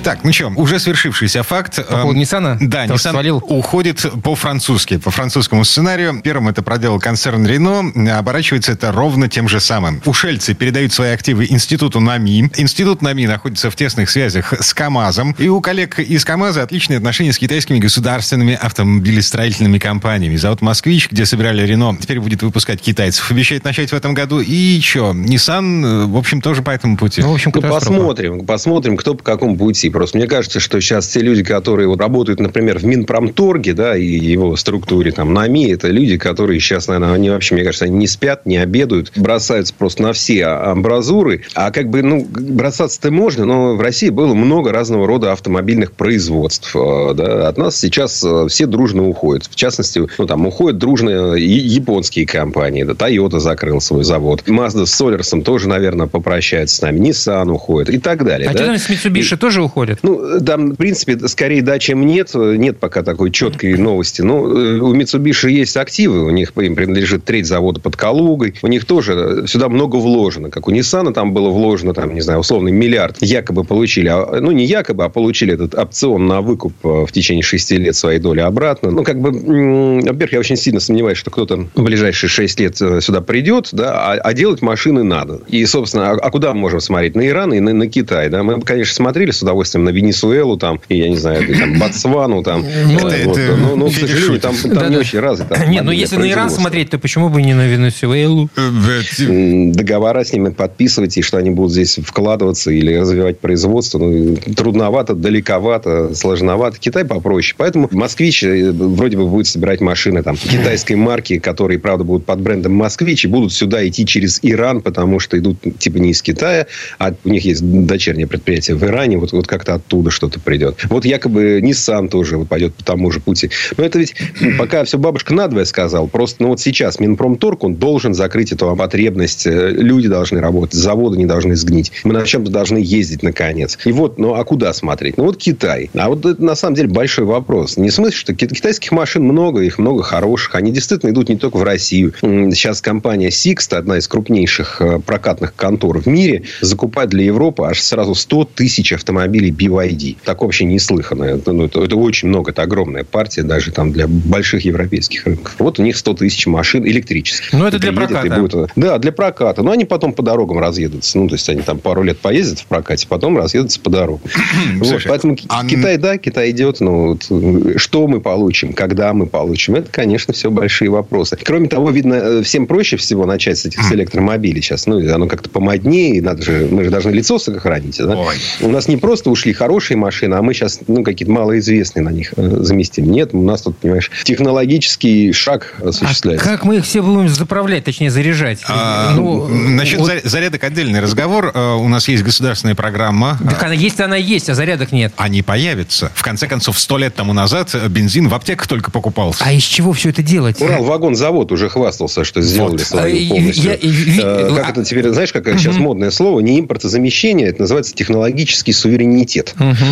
[0.03, 1.75] Так, ну что, уже свершившийся факт.
[1.75, 2.57] По поводу Эм, Ниссана?
[2.59, 3.37] Да, Потому Nissan свалил?
[3.37, 6.19] уходит по-французски, по французскому сценарию.
[6.23, 7.91] Первым это проделал концерн Рено.
[8.17, 10.01] Оборачивается это ровно тем же самым.
[10.05, 12.49] Ушельцы передают свои активы Институту НАМИ.
[12.57, 15.35] Институт НАМИ находится в тесных связях с КАМАЗом.
[15.37, 20.35] И у коллег из КАМАЗа отличные отношения с китайскими государственными автомобилестроительными компаниями.
[20.35, 23.29] Завод «Москвич», где собирали Рено, теперь будет выпускать китайцев.
[23.29, 24.39] Обещает начать в этом году.
[24.39, 27.21] И еще, Nissan, э, в общем, тоже по этому пути.
[27.21, 29.90] Ну, в общем, Ну, посмотрим, посмотрим, кто по какому пути.
[29.91, 34.05] Просто мне кажется, что сейчас те люди, которые вот работают, например, в Минпромторге, да, и
[34.05, 38.07] его структуре, там, НАМИ, это люди, которые сейчас, наверное, они вообще, мне кажется, они не
[38.07, 41.43] спят, не обедают, бросаются просто на все амбразуры.
[41.53, 46.75] А как бы, ну, бросаться-то можно, но в России было много разного рода автомобильных производств.
[46.75, 47.47] э, Да.
[47.47, 49.45] От нас сейчас э, все дружно уходят.
[49.45, 52.83] В частности, ну, там, уходят дружно и японские компании.
[52.83, 54.43] Да, Toyota закрыл свой завод.
[54.47, 57.09] Mazda с Солерсом тоже, наверное, попрощается с нами.
[57.09, 58.49] Nissan уходит и так далее.
[58.49, 58.77] А да.
[58.77, 59.80] с Mitsubishi тоже уходит?
[59.81, 59.99] Проходит?
[60.03, 62.31] Ну, там, в принципе, скорее да, чем нет.
[62.33, 64.21] Нет пока такой четкой новости.
[64.21, 66.25] Ну, у Mitsubishi есть активы.
[66.25, 68.55] У них им принадлежит треть завода под Калугой.
[68.61, 70.49] У них тоже сюда много вложено.
[70.49, 73.17] Как у Nissan там было вложено, там, не знаю, условный миллиард.
[73.21, 77.77] Якобы получили, а, ну, не якобы, а получили этот опцион на выкуп в течение шести
[77.77, 78.91] лет своей доли обратно.
[78.91, 83.01] Ну, как бы, во-первых, я очень сильно сомневаюсь, что кто-то в ближайшие шесть лет э,
[83.01, 85.39] сюда придет, да, а, а делать машины надо.
[85.47, 87.15] И, собственно, а, а куда мы можем смотреть?
[87.15, 88.43] На Иран и на, на Китай, да?
[88.43, 92.65] Мы, конечно, смотрели с удовольствием на Венесуэлу, там, и, я не знаю, там, Ботсвану, там.
[92.91, 94.55] Ну, но, к сожалению, там,
[94.89, 95.65] не очень развито.
[95.67, 98.49] Нет, ну если на Иран смотреть, то почему бы не на Венесуэлу?
[98.55, 103.99] Э, договора с ними подписывать, и что они будут здесь вкладываться или развивать производство.
[103.99, 106.77] Ну, трудновато, далековато, сложновато.
[106.79, 107.55] Китай попроще.
[107.57, 112.41] Поэтому москвич э, вроде бы будет собирать машины там, китайской марки, которые, правда, будут под
[112.41, 116.67] брендом москвич, и будут сюда идти через Иран, потому что идут типа не из Китая,
[116.99, 120.77] а у них есть дочернее предприятие в Иране, вот, вот как-то оттуда что-то придет.
[120.89, 123.51] Вот якобы Nissan тоже вот пойдет по тому же пути.
[123.77, 124.15] Но это ведь
[124.57, 126.07] пока все бабушка надвое сказал.
[126.07, 129.45] Просто ну, вот сейчас Минпромторг, он должен закрыть эту потребность.
[129.45, 131.91] Э, Люди должны работать, заводы не должны сгнить.
[132.03, 133.77] Мы на чем-то должны ездить, наконец.
[133.85, 135.17] И вот, ну, а куда смотреть?
[135.17, 135.91] Ну, вот Китай.
[135.93, 137.77] А вот это, на самом деле, большой вопрос.
[137.77, 140.55] Не в смысле, что ки- китайских машин много, их много хороших.
[140.55, 142.13] Они действительно идут не только в Россию.
[142.21, 147.79] Сейчас компания Sixt, одна из крупнейших э, прокатных контор в мире, закупает для Европы аж
[147.79, 150.17] сразу 100 тысяч автомобилей BYD.
[150.23, 151.23] Так вообще неслыханно.
[151.23, 152.51] Это, ну, это, это очень много.
[152.51, 155.55] Это огромная партия даже там для больших европейских рынков.
[155.59, 157.53] Вот у них 100 тысяч машин электрических.
[157.53, 158.35] Ну, это для проката.
[158.41, 159.61] будет- да, для проката.
[159.63, 161.17] Но они потом по дорогам разъедутся.
[161.17, 164.21] Ну, то есть, они там пару лет поездят в прокате, потом разъедутся по дорогам.
[164.75, 166.79] Вот, Слушай, Поэтому а Китай, да, Китай идет.
[166.79, 171.37] Но вот, э, что мы получим, когда мы получим, это, конечно, все большие вопросы.
[171.43, 174.87] Кроме того, видно, э, всем проще всего начать с этих с электромобилей сейчас.
[174.87, 176.21] Ну, оно как-то помоднее.
[176.21, 177.97] Надо же, мы же должны лицо сохранить.
[177.97, 178.15] да?
[178.17, 178.35] Ой.
[178.61, 182.33] У нас не просто ушли хорошие машины, а мы сейчас ну, какие-то малоизвестные на них
[182.37, 183.11] э, заместим.
[183.11, 186.45] Нет, у нас тут, понимаешь, технологический шаг А осуществляется.
[186.47, 188.59] как мы их все будем заправлять, точнее заряжать?
[188.69, 191.51] а, Ну, Насчет вот- заря- зарядок отдельный разговор.
[191.53, 193.39] Э, У нас есть государственная программа.
[193.49, 195.11] Так она есть, она есть, а зарядок нет.
[195.17, 196.11] Они появятся.
[196.13, 199.43] В конце концов, сто лет тому назад э, бензин в аптеках только покупался.
[199.43, 200.61] А из чего все это делать?
[200.61, 202.81] Урал-вагонзавод уже хвастался, что сделали Вот.
[202.81, 203.63] свою А, полностью.
[203.71, 204.17] я- и-
[204.55, 206.41] как а- это теперь, знаешь, как сейчас модное слово?
[206.41, 209.30] Не импортозамещение, это называется технологический суверенитет.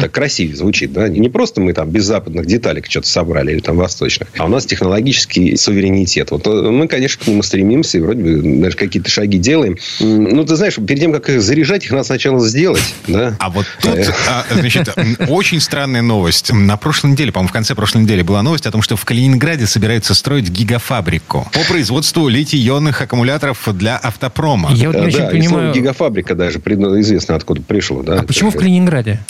[0.02, 1.08] Так красивее звучит, да?
[1.08, 4.65] Не просто мы там без западных деталек что-то собрали или там восточных, а у нас
[4.65, 6.32] технологический суверенитет.
[6.32, 9.78] Вот э, мы, конечно, к нему стремимся и вроде бы даже какие-то шаги делаем.
[9.99, 13.36] Ну, ты знаешь, перед тем, как их заряжать, их надо сначала сделать, да?
[13.39, 14.12] А вот тут, Э.
[14.30, 14.89] а, значит,
[15.28, 16.52] очень странная новость.
[16.52, 19.65] На прошлой неделе, по-моему, в конце прошлой недели была новость о том, что в Калининграде
[19.65, 24.71] собираются строить гигафабрику по производству литий-ионных аккумуляторов для автопрома.
[24.73, 28.19] Я вот не Э, очень да, понимаю, гигафабрика даже известно, откуда пришло, да?
[28.19, 28.63] а почему в Это-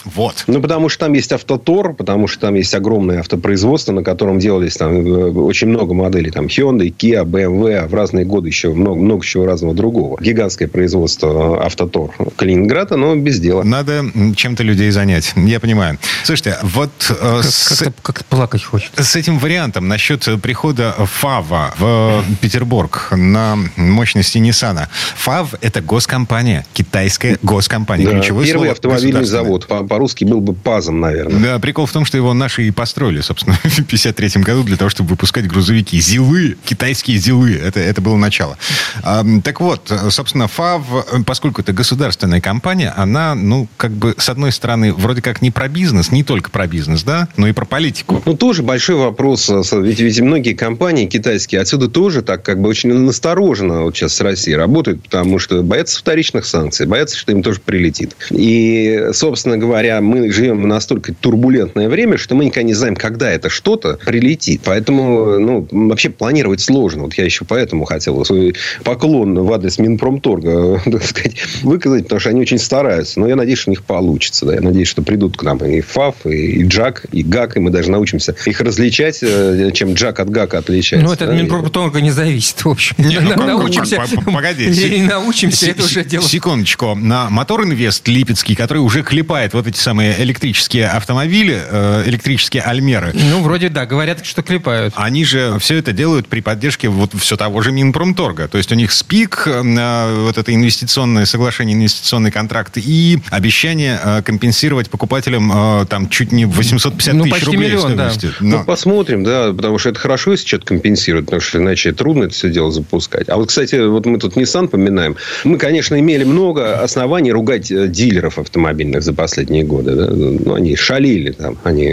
[0.05, 0.43] Вот.
[0.47, 4.75] Ну, потому что там есть автотор, потому что там есть огромное автопроизводство, на котором делались
[4.75, 6.31] там э, очень много моделей.
[6.31, 10.17] Там Hyundai, Kia, BMW, а в разные годы еще много, много чего разного другого.
[10.21, 13.63] Гигантское производство э, автотор Калининграда, но без дела.
[13.63, 15.33] Надо чем-то людей занять.
[15.35, 15.97] Я понимаю.
[16.23, 19.03] Слушайте, вот э, Как- с, Как-то как плакать хочется.
[19.03, 24.89] с этим вариантом насчет прихода ФАВа в Петербург на мощности Ниссана.
[25.17, 28.05] ФАВ– это госкомпания, китайская госкомпания.
[28.05, 29.65] Да, Ключевое Первый слово автомобильный завод.
[29.79, 31.39] По- По-русски был бы ПАЗом, наверное.
[31.39, 34.89] Да, прикол в том, что его наши и построили, собственно, в 53 году для того,
[34.89, 35.99] чтобы выпускать грузовики.
[35.99, 37.53] Зилы, китайские зилы.
[37.53, 38.57] Это, это было начало.
[39.03, 44.51] А, так вот, собственно, ФАВ, поскольку это государственная компания, она, ну, как бы, с одной
[44.51, 48.21] стороны, вроде как не про бизнес, не только про бизнес, да, но и про политику.
[48.25, 49.49] Ну, тоже большой вопрос.
[49.71, 54.21] Ведь, ведь многие компании китайские отсюда тоже так как бы очень настороженно вот сейчас с
[54.21, 58.15] Россией работают, потому что боятся вторичных санкций, боятся, что им тоже прилетит.
[58.31, 59.68] И, собственно говоря,
[60.01, 64.61] мы живем в настолько турбулентное время, что мы никогда не знаем, когда это что-то прилетит.
[64.63, 67.03] Поэтому, ну, вообще планировать сложно.
[67.03, 72.29] Вот я еще поэтому хотел свой поклон в адрес Минпромторга, так сказать, выказать, потому что
[72.29, 73.19] они очень стараются.
[73.19, 74.45] Но я надеюсь, что у них получится.
[74.45, 74.55] Да?
[74.55, 77.91] Я надеюсь, что придут к нам и ФАФ, и Джак, и ГАК, и мы даже
[77.91, 81.05] научимся их различать, э, чем Джак от ГАКа отличается.
[81.07, 81.35] Ну, это от да?
[81.37, 82.95] Минпромторга не зависит, в общем.
[82.97, 83.97] Не, ну, Научимся.
[83.97, 84.87] как- п- Погодите.
[84.97, 86.23] И научимся, это уже дело.
[86.23, 86.95] Секундочку.
[86.95, 93.11] На Мотор Инвест Липецкий, который уже клепает вот эти самые электрические автомобили, э, электрические Альмеры,
[93.13, 94.93] Ну, вроде да, говорят, что клепают.
[94.97, 98.47] Они же все это делают при поддержке вот все того же Минпромторга.
[98.47, 104.21] То есть у них СПИК, э, вот это инвестиционное соглашение, инвестиционный контракт и обещание э,
[104.23, 108.11] компенсировать покупателям там чуть не 850 Ну, тысяч почти рублей миллион, да.
[108.39, 112.25] Ну, Но- посмотрим, да, потому что это хорошо, если что-то компенсирует, потому что иначе трудно
[112.25, 113.29] это все дело запускать.
[113.29, 115.15] А вот, кстати, вот мы тут Nissan поминаем.
[115.43, 119.95] Мы, конечно, имели много оснований ругать дилеров автомобильных за последнее последние годы.
[119.95, 120.07] Да?
[120.07, 121.87] Ну, они шалили там, они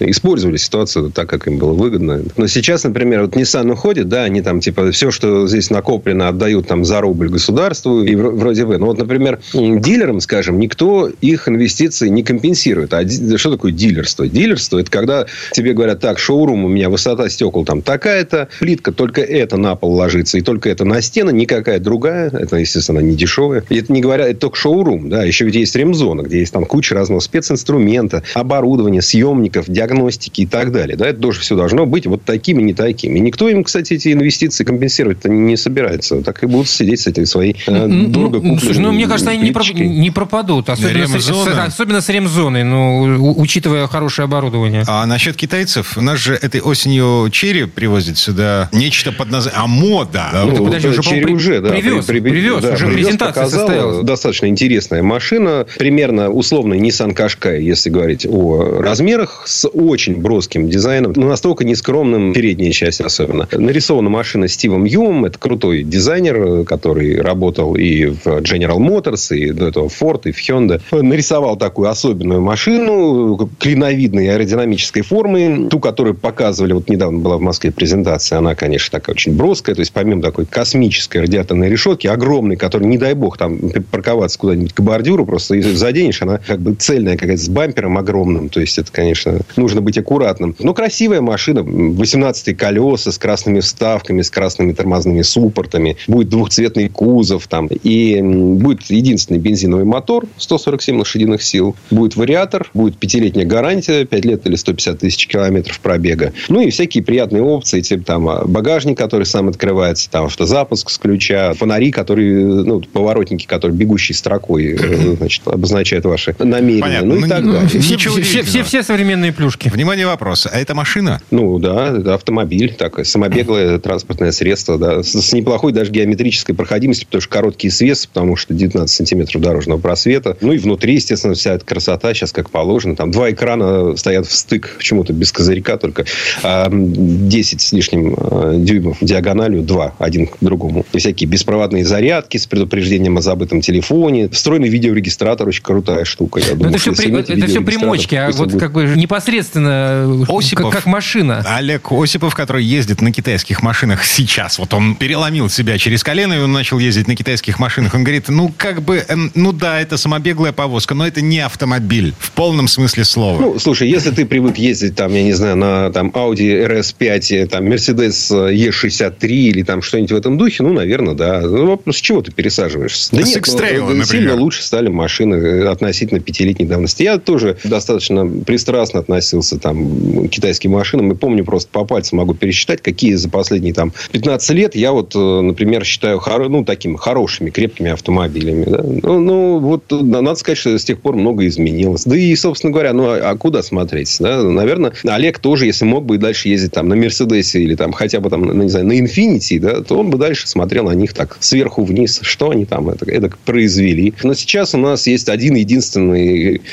[0.00, 2.22] использовали ситуацию так, как им было выгодно.
[2.36, 6.66] Но сейчас, например, вот Nissan уходит, да, они там, типа, все, что здесь накоплено, отдают
[6.66, 8.78] там за рубль государству и вроде бы.
[8.78, 12.94] Ну, вот, например, дилерам, скажем, никто их инвестиции не компенсирует.
[12.94, 13.06] А
[13.36, 14.26] что такое дилерство?
[14.26, 19.20] Дилерство– это когда тебе говорят, так, шоурум у меня высота стекол там такая-то, плитка только
[19.20, 22.30] это на пол ложится, и только это на стены, никакая другая.
[22.30, 23.64] Это, естественно, не дешевая.
[23.68, 26.64] И это не говоря, это только шоурум, да, еще ведь есть ремзона, где есть там
[26.64, 30.96] куча разного специнструмента, оборудования, съемников, диагностики и так далее.
[30.96, 33.18] Да, это тоже все должно быть вот такими, не такими.
[33.18, 36.22] И никто им, кстати, эти инвестиции компенсировать не собирается.
[36.22, 39.52] Так и будут сидеть с этой своей э, дорого Слушай, ну, мне кажется, они не,
[39.52, 40.68] проп, не пропадут.
[40.68, 44.84] Особенно с, с, особенно с ремзоной, ну, учитывая хорошее оборудование.
[44.86, 49.62] А насчет китайцев, у нас же этой осенью Черри привозит сюда нечто под названием...
[49.62, 50.30] А мода!
[50.44, 51.70] Ну, да, подожди, уже, Черри уже, да.
[51.70, 54.04] Привез, при, при, привез, да, уже привез, презентация состоялась.
[54.04, 55.66] Достаточно интересная машина.
[55.78, 56.30] Примерно
[56.76, 61.12] условный Nissan Qashqai, если говорить о размерах, с очень броским дизайном.
[61.16, 63.48] Но настолько нескромным, передняя часть особенно.
[63.52, 65.24] Нарисована машина Стивом Юмом.
[65.24, 70.38] Это крутой дизайнер, который работал и в General Motors, и до этого Ford, и в
[70.38, 70.80] Hyundai.
[70.90, 75.68] Нарисовал такую особенную машину клиновидной аэродинамической формы.
[75.70, 78.38] Ту, которую показывали, вот недавно была в Москве презентация.
[78.38, 79.74] Она, конечно, такая очень броская.
[79.74, 83.58] То есть, помимо такой космической радиаторной решетки, огромной, которой, не дай бог, там
[83.90, 88.48] парковаться куда-нибудь к бордюру, просто заденешь, она как бы цельная какая-то с бампером огромным.
[88.48, 90.54] То есть, это, конечно, нужно быть аккуратным.
[90.58, 91.62] Но красивая машина.
[91.62, 95.96] 18 колеса с красными вставками, с красными тормозными суппортами.
[96.06, 97.68] Будет двухцветный кузов там.
[97.68, 101.76] И будет единственный бензиновый мотор 147 лошадиных сил.
[101.90, 106.32] Будет вариатор, будет пятилетняя гарантия, 5 лет или 150 тысяч километров пробега.
[106.48, 110.98] Ну и всякие приятные опции, типа там а, багажник, который сам открывается, там автозапуск с
[110.98, 116.82] ключа, фонари, которые, ну, поворотники, которые бегущей строкой, э, значит, обозначают ваши намерения.
[116.82, 117.08] Понятно.
[117.08, 117.80] Ну и ну, так далее.
[117.80, 119.68] Все, все, все, все современные плюшки.
[119.68, 120.46] Внимание, вопрос.
[120.50, 121.20] А это машина?
[121.30, 127.06] Ну да, это автомобиль, такое самобеглое транспортное средство, да, с, с неплохой даже геометрической проходимостью,
[127.06, 130.36] потому что короткий свес, потому что 19 сантиметров дорожного просвета.
[130.40, 132.96] Ну и внутри, естественно, вся эта красота сейчас как положено.
[132.96, 136.04] Там два экрана стоят в стык, почему-то без козырька только.
[136.42, 140.84] 10 а, с лишним а, дюймов диагональю, два, один к другому.
[140.92, 144.28] И всякие беспроводные зарядки с предупреждением о забытом телефоне.
[144.28, 146.35] Встроенный видеорегистратор, очень крутая штука.
[146.40, 148.60] Я думаю, это все, при, это все примочки, а вот будет.
[148.60, 151.42] как бы непосредственно Осипов, как, как машина.
[151.46, 156.38] Олег Осипов, который ездит на китайских машинах сейчас, вот он переломил себя через колено, и
[156.38, 157.94] он начал ездить на китайских машинах.
[157.94, 162.14] Он говорит, ну, как бы, эм, ну да, это самобеглая повозка, но это не автомобиль
[162.18, 163.40] в полном смысле слова.
[163.40, 167.64] Ну, слушай, если ты привык ездить там, я не знаю, на там Audi RS5, там
[167.64, 171.40] Mercedes E63 или там что-нибудь в этом духе, ну, наверное, да.
[171.40, 173.14] Ну, с чего ты пересаживаешься?
[173.14, 173.44] Да с нет,
[173.78, 177.02] ну, сильно лучше стали машины относительно пятилетней давности.
[177.02, 181.12] Я тоже достаточно пристрастно относился там, к китайским машинам.
[181.12, 185.14] И помню, просто по пальцам могу пересчитать, какие за последние там 15 лет я вот,
[185.14, 188.64] э, например, считаю ну, такими хорошими, крепкими автомобилями.
[188.64, 188.82] Да?
[188.82, 192.04] Ну, ну, вот надо сказать, что с тех пор много изменилось.
[192.04, 194.16] Да и, собственно говоря, ну, а, а куда смотреть?
[194.20, 194.42] Да?
[194.42, 198.20] Наверное, Олег тоже, если мог бы и дальше ездить там на Мерседесе или там хотя
[198.20, 201.12] бы там, ну, не знаю, на Инфинити, да, то он бы дальше смотрел на них
[201.12, 204.14] так сверху вниз, что они там это, это произвели.
[204.22, 206.15] Но сейчас у нас есть один единственный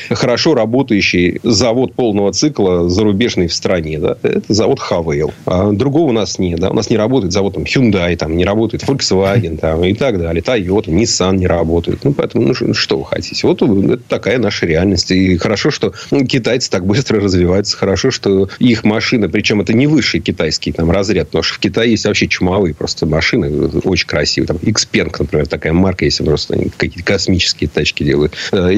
[0.09, 3.99] хорошо работающий завод полного цикла зарубежный в стране.
[3.99, 4.17] Да?
[4.21, 5.33] Это завод Хавейл.
[5.45, 6.59] А другого у нас нет.
[6.59, 6.69] Да?
[6.69, 10.41] У нас не работает завод там, Hyundai, там, не работает Volkswagen там, и так далее.
[10.41, 12.03] Toyota, Nissan не работает.
[12.03, 13.47] Ну, поэтому, ну, что вы хотите?
[13.47, 15.11] Вот это такая наша реальность.
[15.11, 17.77] И хорошо, что ну, китайцы так быстро развиваются.
[17.77, 21.91] Хорошо, что их машины, причем это не высший китайский там, разряд, потому что в Китае
[21.91, 24.47] есть вообще чумовые просто машины, очень красивые.
[24.47, 28.33] Там Xpeng, например, такая марка есть, просто какие-то космические тачки делают.
[28.51, 28.73] Э,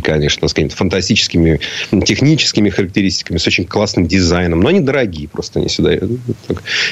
[0.00, 1.60] электрические, конечно, с какими-то фантастическими
[2.04, 4.60] техническими характеристиками, с очень классным дизайном.
[4.60, 6.00] Но они дорогие, просто они сюда э,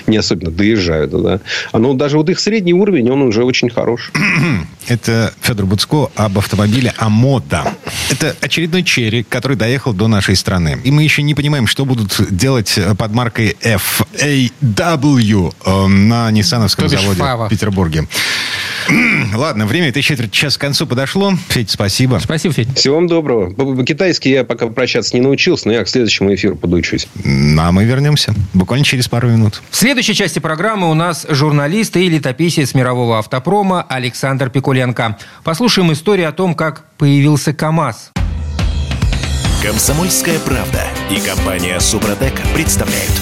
[0.07, 1.11] не особенно доезжают.
[1.11, 1.41] Да.
[1.73, 4.13] А ну, даже вот их средний уровень, он уже очень хорош.
[4.89, 7.75] Это Федор Буцко об автомобиле Амода.
[8.11, 10.79] Это очередной черри, который доехал до нашей страны.
[10.85, 17.23] И мы еще не понимаем, что будут делать под маркой FAW э, на Ниссановском заводе
[17.23, 18.07] в Петербурге.
[19.35, 21.35] Ладно, время этой четверти час к концу подошло.
[21.49, 22.21] Федь, спасибо.
[22.23, 22.77] Спасибо, Федь.
[22.77, 23.51] Всего вам доброго.
[23.51, 27.09] По-китайски я пока прощаться не научился, но я к следующему эфиру подучусь.
[27.25, 29.63] А мы вернемся буквально через пару минут.
[29.71, 35.17] В следующей части программы у нас журналист и летописец мирового автопрома Александр Пикуленко.
[35.45, 38.13] Послушаем историю о том, как появился КАМАЗ.
[39.63, 43.13] Комсомольская правда и компания Супротек представляют.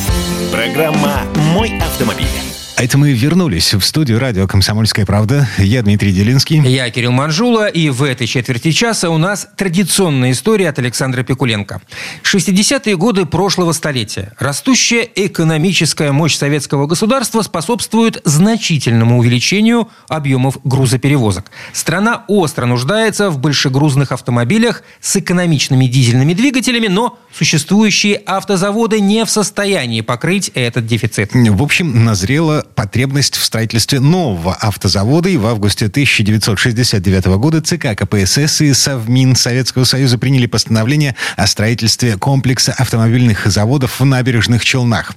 [0.53, 1.23] Программа
[1.55, 2.46] «Мой автомобиль».
[2.79, 5.49] А это мы вернулись в студию радио «Комсомольская правда».
[5.57, 6.61] Я Дмитрий Делинский.
[6.61, 7.69] Я Кирилл Манжула.
[7.69, 11.81] И в этой четверти часа у нас традиционная история от Александра Пикуленко.
[12.23, 14.35] 60-е годы прошлого столетия.
[14.39, 21.51] Растущая экономическая мощь советского государства способствует значительному увеличению объемов грузоперевозок.
[21.73, 29.31] Страна остро нуждается в большегрузных автомобилях с экономичными дизельными двигателями, но существующие автозаводы не в
[29.31, 31.31] состоянии покрыть этот дефицит.
[31.33, 38.61] В общем, назрела потребность в строительстве нового автозавода, и в августе 1969 года ЦК КПСС
[38.61, 45.15] и Совмин Советского Союза приняли постановление о строительстве комплекса автомобильных заводов в набережных Челнах.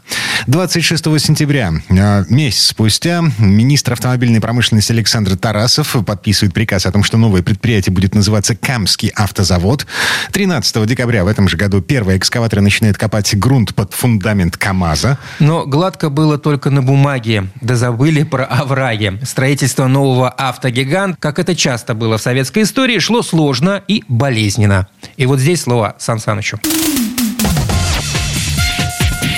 [0.48, 7.18] 26 сентября, э, месяц спустя, министр автомобильной промышленности Александр Тарасов подписывает приказ о том, что
[7.18, 9.86] новое предприятие будет называться Камский автозавод.
[10.32, 15.18] 13 декабря в этом же году первый экскаватор начинает копать грунт под фундамент КАМАЗа.
[15.40, 19.20] Но гладко было только на бумаге да забыли про овраги.
[19.24, 24.88] Строительство нового автогигант, как это часто было в советской истории, шло сложно и болезненно.
[25.18, 26.60] И вот здесь слово Сан Санычу.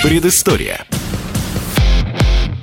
[0.02, 0.84] Предыстория.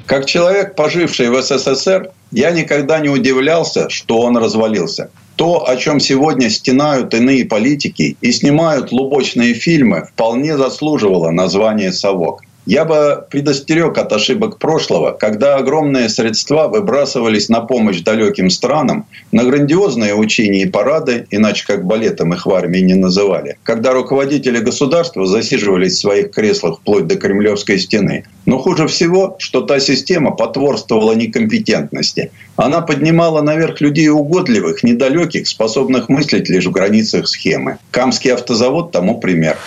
[0.06, 5.12] Как человек, поживший в СССР, я никогда не удивлялся, что он развалился.
[5.36, 12.42] То, о чем сегодня стенают иные политики и снимают лубочные фильмы, вполне заслуживало названия «Совок».
[12.70, 19.44] Я бы предостерег от ошибок прошлого, когда огромные средства выбрасывались на помощь далеким странам, на
[19.44, 25.26] грандиозные учения и парады, иначе как балетом их в армии не называли, когда руководители государства
[25.26, 28.26] засиживались в своих креслах вплоть до Кремлевской стены.
[28.46, 32.30] Но хуже всего, что та система потворствовала некомпетентности.
[32.56, 37.80] Она поднимала наверх людей угодливых, недалеких, способных мыслить лишь в границах схемы.
[37.90, 39.58] Камский автозавод тому пример.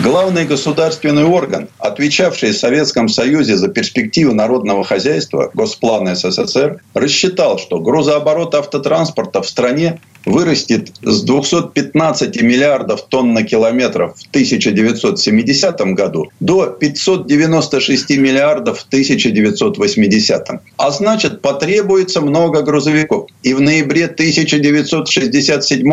[0.00, 7.80] Главный государственный орган, отвечавший в Советском Союзе за перспективы народного хозяйства, Госплан СССР, рассчитал, что
[7.80, 16.66] грузооборот автотранспорта в стране вырастет с 215 миллиардов тонн на километр в 1970 году до
[16.66, 20.48] 596 миллиардов в 1980.
[20.76, 23.28] А значит, потребуется много грузовиков.
[23.42, 25.92] И в ноябре 1967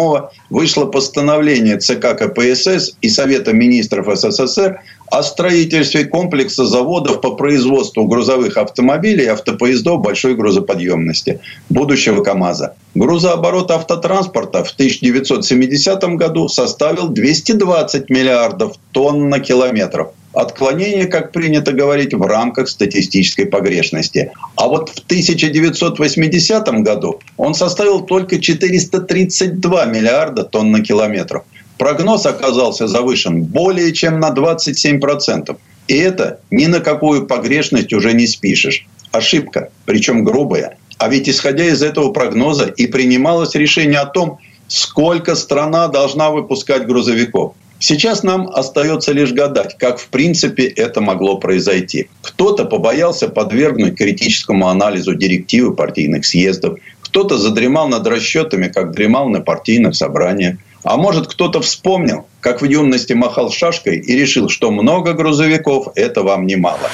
[0.49, 4.81] вышло постановление ЦК КПСС и Совета министров СССР
[5.11, 11.39] о строительстве комплекса заводов по производству грузовых автомобилей и автопоездов большой грузоподъемности,
[11.69, 12.75] будущего КАМАЗа.
[12.95, 20.07] Грузооборот автотранспорта в 1970 году составил 220 миллиардов тонн на километр.
[20.35, 24.33] Отклонение, как принято говорить, в рамках статистической погрешности.
[24.57, 31.43] А вот в 1980 году он составил только 432 миллиарда тонн на километр.
[31.77, 35.57] Прогноз оказался завышен более чем на 27%.
[35.87, 38.87] И это ни на какую погрешность уже не спишешь.
[39.11, 40.77] Ошибка, причем грубая.
[40.97, 46.87] А ведь исходя из этого прогноза и принималось решение о том, сколько страна должна выпускать
[46.87, 47.53] грузовиков.
[47.79, 52.07] Сейчас нам остается лишь гадать, как в принципе это могло произойти.
[52.21, 59.41] Кто-то побоялся подвергнуть критическому анализу директивы партийных съездов, кто-то задремал над расчетами, как дремал на
[59.41, 60.55] партийных собраниях.
[60.85, 66.21] А может, кто-то вспомнил, как в юности махал шашкой и решил, что много грузовиков– это
[66.21, 66.91] вам немало.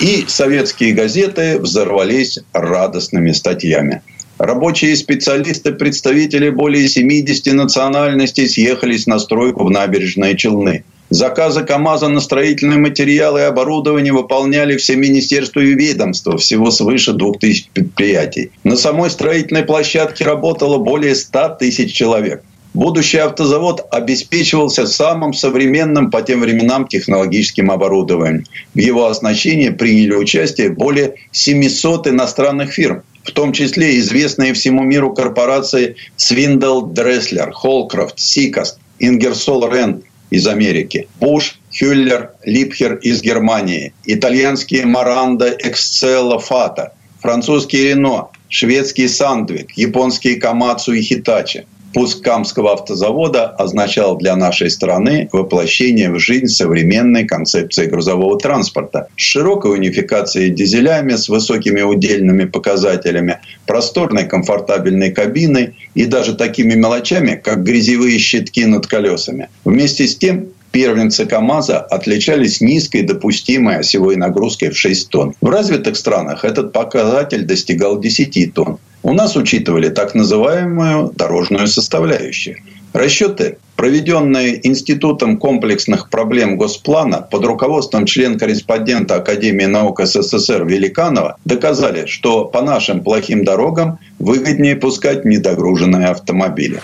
[0.00, 4.00] И советские газеты взорвались радостными статьями.
[4.38, 10.84] Рабочие специалисты, представители более 70 национальностей съехались на стройку в набережные Челны.
[11.10, 17.68] Заказы КАМАЗа на строительные материалы и оборудование выполняли все министерства и ведомства, всего свыше 2000
[17.74, 18.50] предприятий.
[18.64, 22.42] На самой строительной площадке работало более 100 тысяч человек–
[22.76, 28.44] Будущий автозавод обеспечивался самым современным по тем временам технологическим оборудованием.
[28.74, 35.14] В его оснащении приняли участие более 700 иностранных фирм, в том числе известные всему миру
[35.14, 44.84] корпорации Свиндл Дреслер, Холкрофт, Сикаст, Ингерсолл Рэнд из Америки, Буш, Хюллер, Либхерр из Германии, итальянские
[44.84, 51.64] Морандо, Эксцелла, Фата, французский Рено, шведский Сандвик, японские Комацу и Хитачи–
[51.96, 59.22] Пуск Камского автозавода означал для нашей страны воплощение в жизнь современной концепции грузового транспорта с
[59.22, 67.64] широкой унификацией дизелями, с высокими удельными показателями, просторной комфортабельной кабиной и даже такими мелочами, как
[67.64, 69.48] грязевые щитки над колесами.
[69.64, 75.34] Вместе с тем первенцы КАМАЗа отличались низкой допустимой осевой нагрузкой в 6 тонн.
[75.40, 78.76] В развитых странах этот показатель достигал 10 тонн.
[79.06, 82.56] У нас учитывали так называемую дорожную составляющую.
[82.92, 92.46] Расчеты, проведенные Институтом комплексных проблем Госплана под руководством член-корреспондента Академии наук СССР Великанова, доказали, что
[92.46, 96.82] по нашим плохим дорогам выгоднее пускать недогруженные автомобили.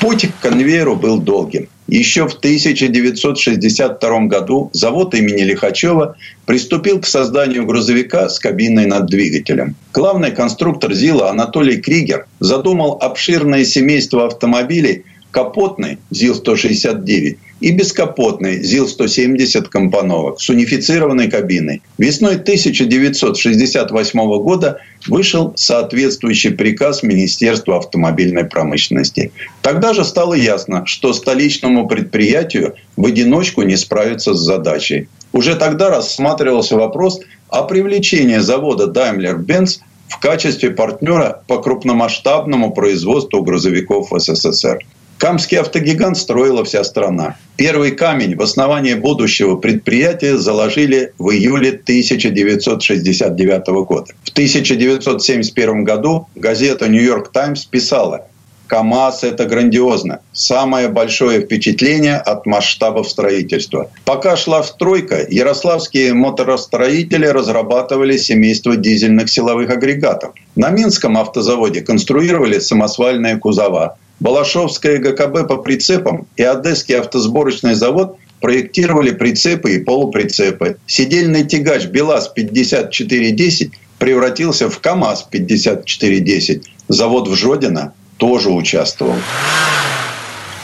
[0.00, 1.70] Путь к конвейеру был долгим.
[1.90, 6.14] Еще в 1962 году завод имени Лихачева
[6.46, 9.74] приступил к созданию грузовика с кабиной над двигателем.
[9.92, 20.40] Главный конструктор ЗИЛа Анатолий Кригер задумал обширное семейство автомобилей капотный ЗИЛ-169 и бескапотный ЗИЛ-170 компоновок
[20.40, 21.82] с унифицированной кабиной.
[21.98, 29.32] Весной 1968 года вышел соответствующий приказ Министерства автомобильной промышленности.
[29.62, 35.08] Тогда же стало ясно, что столичному предприятию в одиночку не справиться с задачей.
[35.32, 44.10] Уже тогда рассматривался вопрос о привлечении завода Daimler-Benz в качестве партнера по крупномасштабному производству грузовиков
[44.10, 44.80] в СССР.
[45.20, 47.36] Камский автогигант строила вся страна.
[47.56, 54.14] Первый камень в основании будущего предприятия заложили в июле 1969 года.
[54.24, 58.28] В 1971 году газета «Нью-Йорк Таймс» писала
[58.66, 60.20] КАМАЗ– это грандиозно.
[60.32, 63.90] Самое большое впечатление от масштабов строительства.
[64.06, 70.32] Пока шла стройка, ярославские моторостроители разрабатывали семейство дизельных силовых агрегатов.
[70.56, 79.12] На Минском автозаводе конструировали самосвальные кузова– Балашовское ГКБ по прицепам и Одесский автосборочный завод проектировали
[79.12, 80.76] прицепы и полуприцепы.
[80.86, 86.62] Сидельный тягач БелАЗ-5410 превратился в КАМАЗ-5410.
[86.88, 89.16] Завод в Жодино тоже участвовал.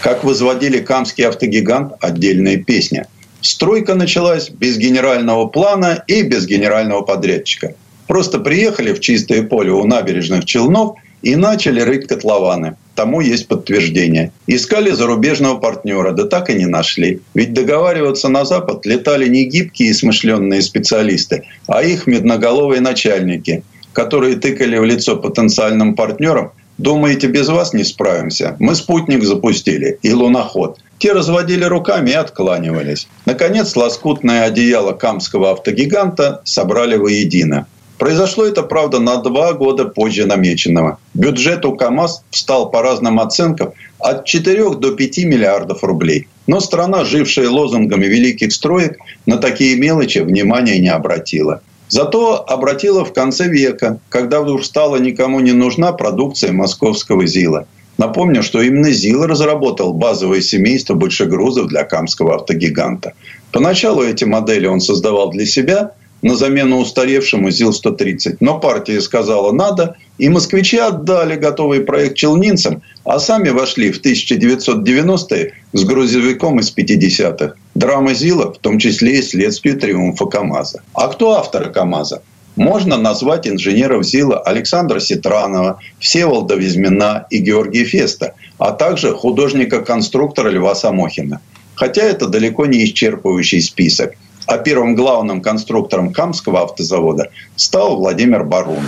[0.02, 3.06] Как возводили Камский автогигант– отдельная песня.
[3.40, 7.74] Стройка началась без генерального плана и без генерального подрядчика.
[8.06, 10.96] Просто приехали в чистое поле у набережных Челнов
[11.30, 14.32] и начали рыть котлованы– Тому есть подтверждение.
[14.46, 17.20] Искали зарубежного партнера, да так и не нашли.
[17.34, 23.62] Ведь договариваться на Запад летали не гибкие и смышленные специалисты, а их медноголовые начальники,
[23.92, 28.56] которые тыкали в лицо потенциальным партнерам Думаете, без вас не справимся?
[28.58, 30.78] Мы спутник запустили и луноход.
[30.98, 33.08] Те разводили руками и откланивались.
[33.24, 37.66] Наконец, лоскутное одеяло камского автогиганта собрали воедино.
[37.98, 40.98] Произошло это, правда, на два года позже намеченного.
[41.14, 46.28] Бюджет у КАМАЗ встал по разным оценкам от 4 до 5 миллиардов рублей.
[46.46, 51.62] Но страна, жившая лозунгами великих строек, на такие мелочи внимания не обратила.
[51.88, 57.66] Зато обратила в конце века, когда вдруг стала никому не нужна продукция московского ЗИЛа.
[57.96, 63.14] Напомню, что именно ЗИЛ разработал базовое семейство большегрузов для камского автогиганта.
[63.52, 65.92] Поначалу эти модели он создавал для себя–
[66.22, 68.38] на замену устаревшему ЗИЛ-130.
[68.40, 75.52] Но партия сказала «надо», и москвичи отдали готовый проект челнинцам, а сами вошли в 1990-е
[75.72, 77.54] с грузовиком из 50-х.
[77.74, 80.82] Драма ЗИЛа, в том числе и следствие триумфа КАМАЗа.
[80.94, 82.22] А кто авторы КАМАЗа?
[82.56, 90.74] Можно назвать инженеров ЗИЛа Александра Ситранова, Всеволода Визмина и Георгия Феста, а также художника-конструктора Льва
[90.74, 91.40] Самохина.
[91.74, 94.14] Хотя это далеко не исчерпывающий список–
[94.46, 98.86] а первым главным конструктором Камского автозавода стал Владимир Барун.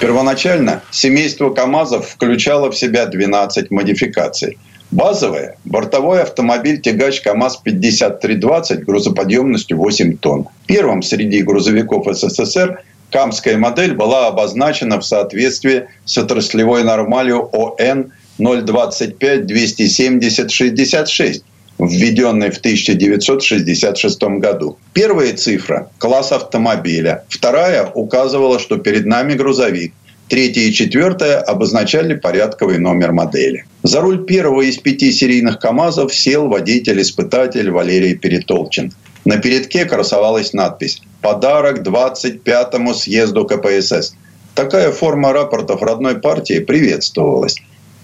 [0.00, 4.58] Первоначально семейство КАМАЗов включало в себя 12 модификаций.
[4.90, 10.48] Базовая– бортовой автомобиль-тягач КАМАЗ-5320 грузоподъемностью 8 тонн.
[10.66, 19.46] Первым среди грузовиков СССР Камская модель была обозначена в соответствии с отраслевой нормалью ОН 025
[19.46, 21.44] 270 66
[21.78, 24.78] введенный в 1966 году.
[24.92, 27.24] Первая цифра– класс автомобиля.
[27.28, 29.92] Вторая указывала, что перед нами грузовик.
[30.28, 33.64] Третья и четвертая обозначали порядковый номер модели.
[33.82, 38.92] За руль первого из пяти серийных КАМАЗов сел водитель-испытатель Валерий Перетолчин.
[39.24, 44.14] На передке красовалась надпись «Подарок 25-му съезду КПСС».
[44.54, 47.56] Такая форма рапортов родной партии приветствовалась.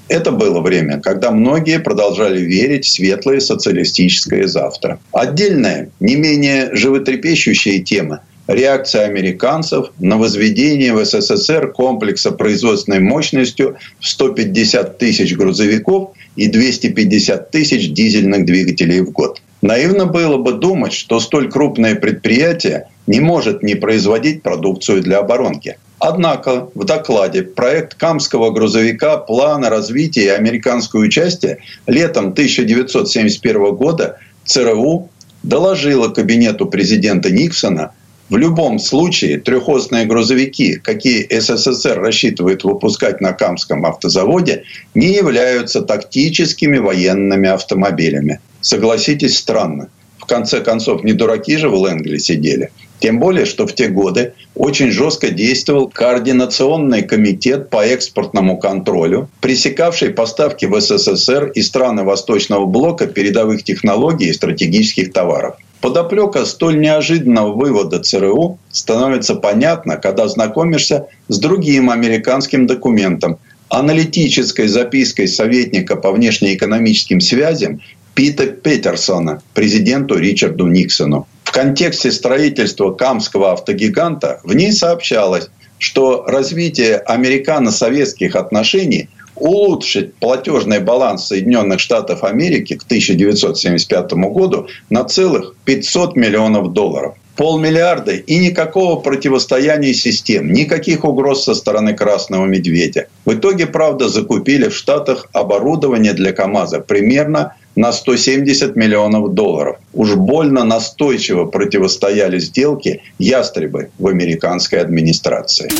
[0.08, 4.98] Это было время, когда многие продолжали верить в светлое социалистическое завтра.
[5.12, 14.06] Отдельная, не менее животрепещущая тема– реакция американцев на возведение в СССР комплекса производственной мощностью в
[14.06, 19.40] 150 тысяч грузовиков и 250 тысяч дизельных двигателей в год.
[19.62, 25.78] Наивно было бы думать, что столь крупное предприятие не может не производить продукцию для оборонки.
[25.98, 35.08] Однако в докладе проект Камского грузовика «Плана развития и американское участие» летом 1971 года ЦРУ
[35.42, 37.92] доложила кабинету президента Никсона
[38.28, 46.78] в любом случае трехосные грузовики, какие СССР рассчитывает выпускать на Камском автозаводе, не являются тактическими
[46.78, 48.40] военными автомобилями.
[48.60, 49.88] Согласитесь, странно.
[50.24, 52.70] В конце концов, не дураки же в Лэнгли сидели.
[52.98, 60.10] Тем более, что в те годы очень жестко действовал Координационный комитет по экспортному контролю, пресекавший
[60.10, 65.56] поставки в СССР и страны Восточного блока передовых технологий и стратегических товаров.
[65.82, 73.36] Подоплека столь неожиданного вывода ЦРУ становится понятна, когда знакомишься с другим американским документом,
[73.68, 77.82] аналитической запиской советника по внешнеэкономическим связям
[78.14, 81.26] Пита Петерсона президенту Ричарду Никсону.
[81.42, 85.48] В контексте строительства Камского автогиганта в ней сообщалось,
[85.78, 95.54] что развитие американо-советских отношений улучшит платежный баланс Соединенных Штатов Америки к 1975 году на целых
[95.64, 97.16] 500 миллионов долларов.
[97.36, 103.08] Полмиллиарда и никакого противостояния систем, никаких угроз со стороны Красного Медведя.
[103.24, 109.76] В итоге, правда, закупили в Штатах оборудование для КАМАЗа примерно на 170 миллионов долларов.
[109.92, 115.70] Уж больно настойчиво противостояли сделке ястребы в американской администрации.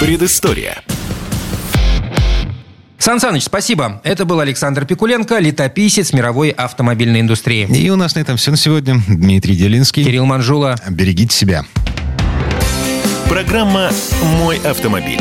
[0.00, 0.82] Предыстория.
[2.98, 4.00] Сан Саныч, спасибо.
[4.04, 7.66] Это был Александр Пикуленко, летописец мировой автомобильной индустрии.
[7.66, 9.00] И у нас на этом все на сегодня.
[9.08, 10.04] Дмитрий Делинский.
[10.04, 10.76] Кирилл Манжула.
[10.90, 11.64] Берегите себя.
[13.28, 13.90] Программа
[14.40, 15.20] «Мой автомобиль».